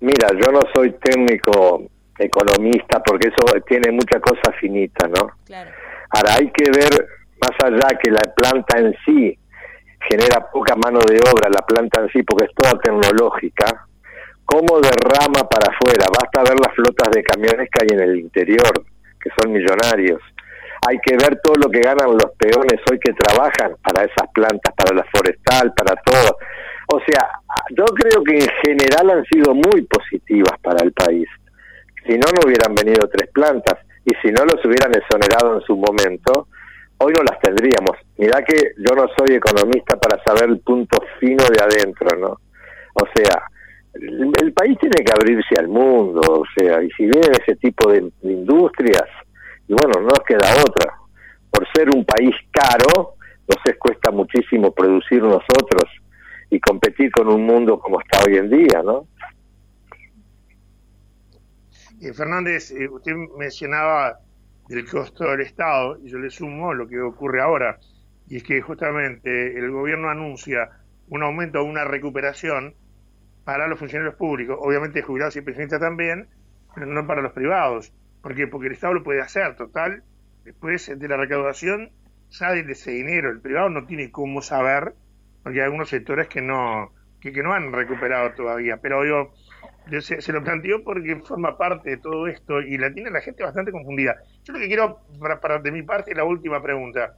[0.00, 5.28] Mira, yo no soy técnico economista porque eso tiene mucha cosa finita, ¿no?
[5.44, 5.72] Claro.
[6.08, 7.06] Ahora hay que ver
[7.42, 9.38] más allá que la planta en sí
[10.08, 13.86] genera poca mano de obra, la planta en sí, porque es toda tecnológica,
[14.44, 16.06] cómo derrama para afuera.
[16.08, 18.72] Basta ver las flotas de camiones que hay en el interior,
[19.20, 20.22] que son millonarios.
[20.88, 24.72] Hay que ver todo lo que ganan los peones hoy que trabajan para esas plantas,
[24.76, 26.38] para la forestal, para todo.
[26.88, 27.28] O sea,
[27.76, 31.26] yo creo que en general han sido muy positivas para el país.
[32.06, 33.78] Si no, no hubieran venido tres plantas.
[34.04, 36.46] Y si no los hubieran exonerado en su momento,
[36.98, 37.96] hoy no las tendríamos.
[38.16, 42.40] Mirá que yo no soy economista para saber el punto fino de adentro, ¿no?
[42.94, 43.42] O sea,
[43.94, 48.10] el, país tiene que abrirse al mundo, o sea, y si vienen ese tipo de,
[48.22, 49.08] industrias,
[49.68, 50.94] y bueno, no nos queda otra.
[51.50, 53.14] Por ser un país caro,
[53.48, 55.84] nos cuesta muchísimo producir nosotros
[56.50, 59.06] y competir con un mundo como está hoy en día, ¿no?
[62.00, 64.20] Eh, Fernández, eh, usted mencionaba
[64.68, 67.78] del costo del Estado, y yo le sumo lo que ocurre ahora,
[68.28, 70.70] y es que justamente el gobierno anuncia
[71.08, 72.74] un aumento o una recuperación
[73.44, 76.28] para los funcionarios públicos, obviamente jubilados y pensionistas también,
[76.74, 77.92] pero no para los privados.
[78.20, 80.02] ¿Por Porque el Estado lo puede hacer, total,
[80.44, 81.90] después de la recaudación
[82.28, 84.94] sale de ese dinero, el privado no tiene cómo saber,
[85.44, 89.32] porque hay algunos sectores que no, que, que no han recuperado todavía, pero yo
[90.00, 93.72] se, lo planteó porque forma parte de todo esto y la tiene la gente bastante
[93.72, 94.16] confundida.
[94.44, 95.00] Yo lo que quiero,
[95.40, 97.14] para, de mi parte, la última pregunta.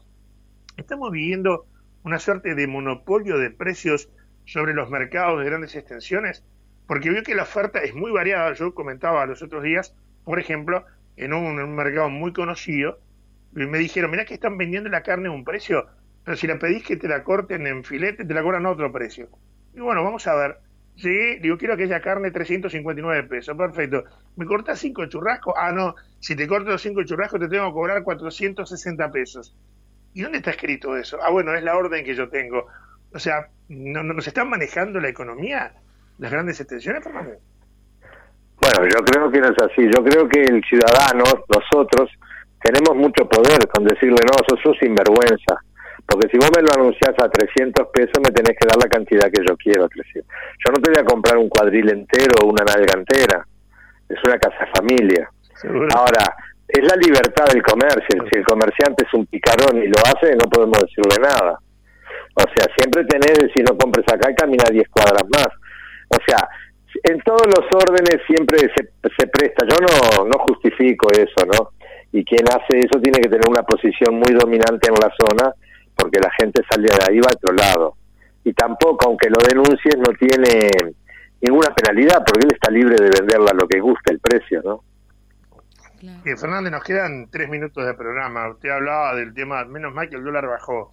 [0.77, 1.67] Estamos viviendo
[2.05, 4.11] una suerte de monopolio de precios
[4.45, 6.45] sobre los mercados de grandes extensiones,
[6.87, 8.53] porque veo que la oferta es muy variada.
[8.53, 9.95] Yo comentaba los otros días,
[10.25, 10.85] por ejemplo,
[11.17, 13.01] en un, mercado muy conocido,
[13.53, 15.87] me dijeron, mira que están vendiendo la carne a un precio,
[16.25, 18.93] pero si la pedís que te la corten en filete, te la cobran a otro
[18.93, 19.29] precio.
[19.75, 20.59] Y bueno, vamos a ver
[20.99, 24.03] Sí, digo, quiero aquella carne 359 pesos, perfecto.
[24.35, 25.55] ¿Me cortas cinco churrascos?
[25.57, 29.55] Ah, no, si te corto los cinco churrascos te tengo que cobrar 460 pesos.
[30.13, 31.19] ¿Y dónde está escrito eso?
[31.23, 32.67] Ah, bueno, es la orden que yo tengo.
[33.15, 35.73] O sea, ¿no, nos están manejando la economía
[36.19, 37.35] las grandes extensiones, Fernando?
[38.61, 39.89] Bueno, yo creo que no es así.
[39.95, 42.11] Yo creo que el ciudadano, nosotros,
[42.61, 45.63] tenemos mucho poder con decirle, no, sos un sinvergüenza
[46.09, 49.29] porque si vos me lo anunciás a 300 pesos, me tenés que dar la cantidad
[49.29, 49.87] que yo quiero.
[49.93, 53.47] Yo no te voy a comprar un cuadril entero o una nalga entera.
[54.09, 55.29] Es una casa familia.
[55.95, 56.25] Ahora,
[56.67, 58.25] es la libertad del comercio.
[58.25, 61.61] Si el comerciante es un picarón y lo hace, no podemos decirle nada.
[62.33, 65.53] O sea, siempre tenés, si no compres acá, camina 10 cuadras más.
[66.09, 66.41] O sea,
[67.05, 69.67] en todos los órdenes siempre se, se presta.
[69.69, 71.77] Yo no, no justifico eso, ¿no?
[72.13, 75.53] Y quien hace eso tiene que tener una posición muy dominante en la zona
[75.99, 77.97] porque la gente sale de ahí va a otro lado.
[78.45, 80.71] Y tampoco, aunque lo denuncies, no tiene
[81.41, 84.85] ninguna penalidad, porque él está libre de venderla a lo que guste, el precio, ¿no?
[85.99, 86.39] Claro.
[86.39, 88.49] Fernández, nos quedan tres minutos de programa.
[88.49, 90.93] Usted hablaba del tema, menos mal que el dólar bajó.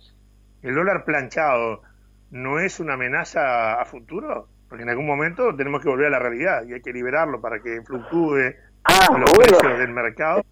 [0.64, 1.84] ¿El dólar planchado
[2.32, 4.48] no es una amenaza a futuro?
[4.68, 7.60] Porque en algún momento tenemos que volver a la realidad y hay que liberarlo para
[7.60, 10.44] que fluctúe ah, los precios del mercado.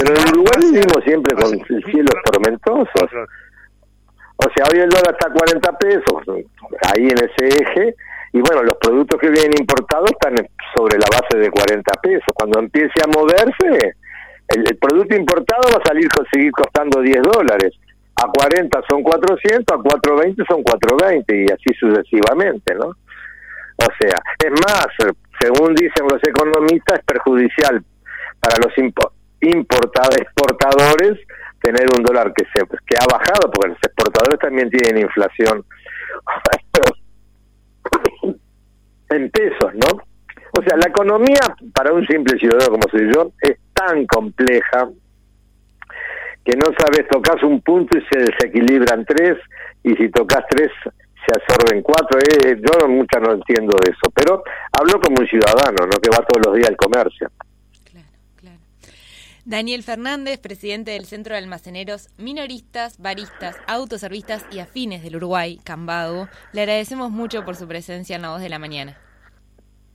[0.00, 1.50] Pero en Uruguay vivimos siempre con
[1.92, 3.10] cielos tormentosos.
[4.36, 6.44] O sea, hoy el dólar está a 40 pesos,
[6.88, 7.94] ahí en ese eje,
[8.32, 10.36] y bueno, los productos que vienen importados están
[10.74, 12.32] sobre la base de 40 pesos.
[12.32, 13.94] Cuando empiece a moverse,
[14.48, 17.74] el, producto importado va a salir seguir costando 10 dólares.
[18.16, 22.86] A 40 son 400, a 420 son 420 y así sucesivamente, ¿no?
[22.88, 24.88] O sea, es más,
[25.40, 27.84] según dicen los economistas, es perjudicial
[28.40, 31.18] para los impuestos importados, exportadores
[31.60, 35.64] tener un dólar que se que ha bajado porque los exportadores también tienen inflación
[39.10, 40.02] en pesos, ¿no?
[40.58, 41.40] O sea, la economía
[41.74, 44.88] para un simple ciudadano como soy yo es tan compleja
[46.44, 49.36] que no sabes, tocas un punto y se desequilibran tres,
[49.82, 50.70] y si tocas tres
[51.26, 52.18] se absorben cuatro.
[52.18, 55.98] Eh, yo mucha no entiendo de eso, pero hablo como un ciudadano, ¿no?
[56.00, 57.28] Que va todos los días al comercio.
[59.50, 66.28] Daniel Fernández, presidente del Centro de Almaceneros Minoristas, Baristas, Autoservistas y Afines del Uruguay, Cambago,
[66.52, 68.96] le agradecemos mucho por su presencia en La Voz de la Mañana.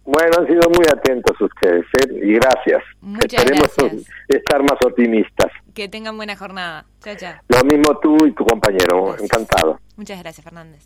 [0.03, 2.19] Bueno, han sido muy atentos ustedes, ¿eh?
[2.21, 2.83] y gracias.
[2.99, 3.71] Muchas Esperemos
[4.27, 5.49] estar más optimistas.
[5.73, 6.85] Que tengan buena jornada.
[7.01, 7.35] Chao, chao.
[7.47, 9.79] Lo mismo tú y tu compañero, encantado.
[9.95, 10.85] Muchas gracias, Fernández.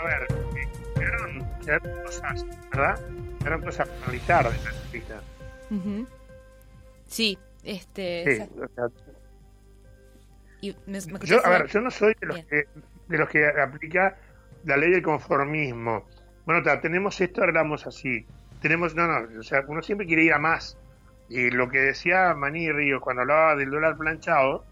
[0.00, 0.26] A ver,
[1.64, 3.00] quedaron, cosas, ¿verdad?
[3.38, 5.20] Quedaron cosas a analizar de esta entrevista.
[7.06, 8.48] Sí, este...
[11.22, 12.64] yo, a ver, yo no soy de los, que,
[13.08, 14.16] de los que aplica
[14.64, 16.06] la ley del conformismo.
[16.46, 18.26] Bueno, tenemos esto, hablamos así.
[18.62, 20.76] Tenemos, no, no, o sea, uno siempre quiere ir a más.
[21.28, 24.64] Y lo que decía Maní Río cuando hablaba del dólar planchado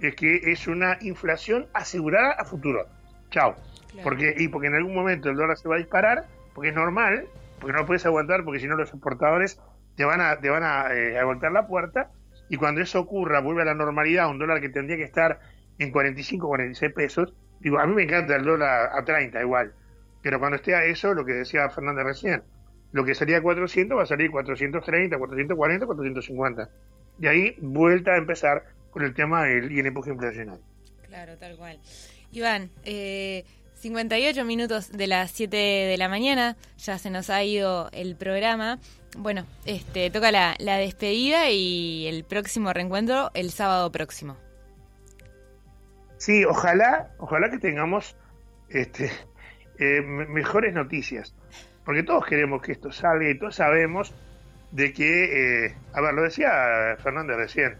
[0.00, 2.86] es que es una inflación asegurada a futuro.
[3.30, 3.56] Chao.
[4.02, 7.26] Porque, y porque en algún momento el dólar se va a disparar, porque es normal,
[7.60, 9.60] porque no lo puedes aguantar, porque si no los exportadores
[9.96, 12.10] te van a, te van a, eh, golpear la puerta,
[12.48, 15.38] y cuando eso ocurra, vuelve a la normalidad, un dólar que tendría que estar
[15.78, 19.72] en 45, 46 pesos, digo, a mí me encanta el dólar a 30 igual,
[20.22, 22.42] pero cuando esté a eso, lo que decía Fernández recién,
[22.92, 26.70] lo que salía a 400 va a salir 430, 440, 450.
[27.18, 30.62] Y ahí vuelta a empezar con el tema del y el empuje inflacionario.
[31.08, 31.80] Claro, tal cual.
[32.30, 37.90] Iván, eh, 58 minutos de las 7 de la mañana, ya se nos ha ido
[37.92, 38.78] el programa.
[39.16, 44.36] Bueno, este toca la, despedida y el próximo reencuentro el sábado próximo.
[46.16, 48.16] Sí, ojalá, ojalá que tengamos
[48.70, 49.10] este,
[49.78, 51.34] eh, mejores noticias,
[51.84, 54.14] porque todos queremos que esto salga y todos sabemos
[54.70, 57.76] de que, eh, a ver, lo decía Fernández recién,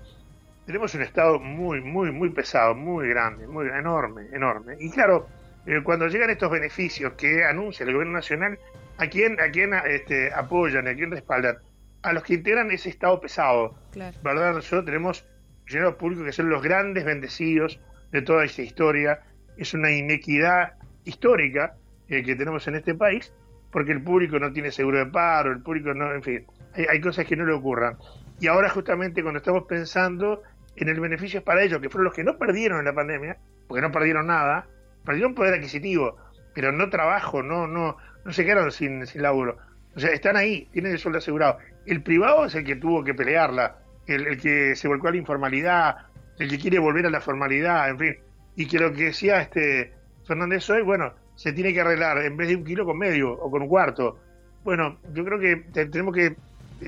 [0.67, 4.77] tenemos un estado muy, muy, muy pesado, muy grande, muy enorme, enorme.
[4.79, 5.27] Y claro,
[5.67, 8.59] eh, cuando llegan estos beneficios que anuncia el gobierno nacional,
[8.99, 11.57] ¿a quién, a quién este, apoyan, a quién respaldan?
[12.03, 13.75] A los que integran ese Estado pesado.
[14.23, 14.55] ¿Verdad?
[14.55, 15.25] Nosotros tenemos
[15.61, 17.81] funcionarios públicos que son los grandes bendecidos
[18.13, 19.21] de toda esta historia.
[19.57, 21.77] Es una inequidad histórica
[22.09, 23.33] eh, que tenemos en este país,
[23.71, 27.01] porque el público no tiene seguro de paro, el público no, en fin, hay, hay
[27.01, 27.97] cosas que no le ocurran.
[28.39, 30.43] Y ahora justamente cuando estamos pensando
[30.77, 33.81] en el beneficio para ellos, que fueron los que no perdieron en la pandemia, porque
[33.81, 34.67] no perdieron nada,
[35.05, 36.17] perdieron poder adquisitivo,
[36.55, 39.57] pero no trabajo, no, no, no se quedaron sin, sin laburo.
[39.97, 41.59] O sea, están ahí, tienen el sueldo asegurado.
[41.87, 45.19] El privado es el que tuvo que pelearla, el, el que se volcó a la
[45.19, 45.97] informalidad,
[46.39, 48.17] el que quiere volver a la formalidad, en fin.
[48.57, 49.93] Y que lo que decía este
[50.27, 53.51] Fernández hoy, bueno, se tiene que arreglar en vez de un kilo con medio o
[53.51, 54.19] con un cuarto.
[54.63, 56.37] Bueno, yo creo que tenemos que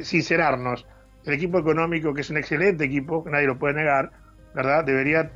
[0.03, 0.87] sincerarnos.
[1.25, 4.13] El equipo económico, que es un excelente equipo, nadie lo puede negar,
[4.55, 4.85] ¿verdad?
[4.85, 5.31] Debería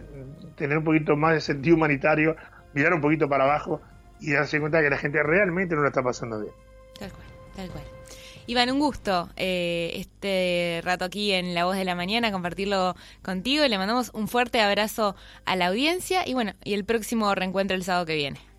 [0.57, 2.37] tener un poquito más de sentido humanitario
[2.75, 3.81] mirar un poquito para abajo
[4.21, 6.55] y darse cuenta que la gente realmente no lo está pasando bien.
[6.99, 7.85] Tal cual, tal cual.
[8.47, 13.65] Iván, un gusto eh, este rato aquí en La Voz de la Mañana, compartirlo contigo.
[13.67, 15.15] Le mandamos un fuerte abrazo
[15.45, 18.50] a la audiencia y bueno, y el próximo reencuentro el sábado que viene.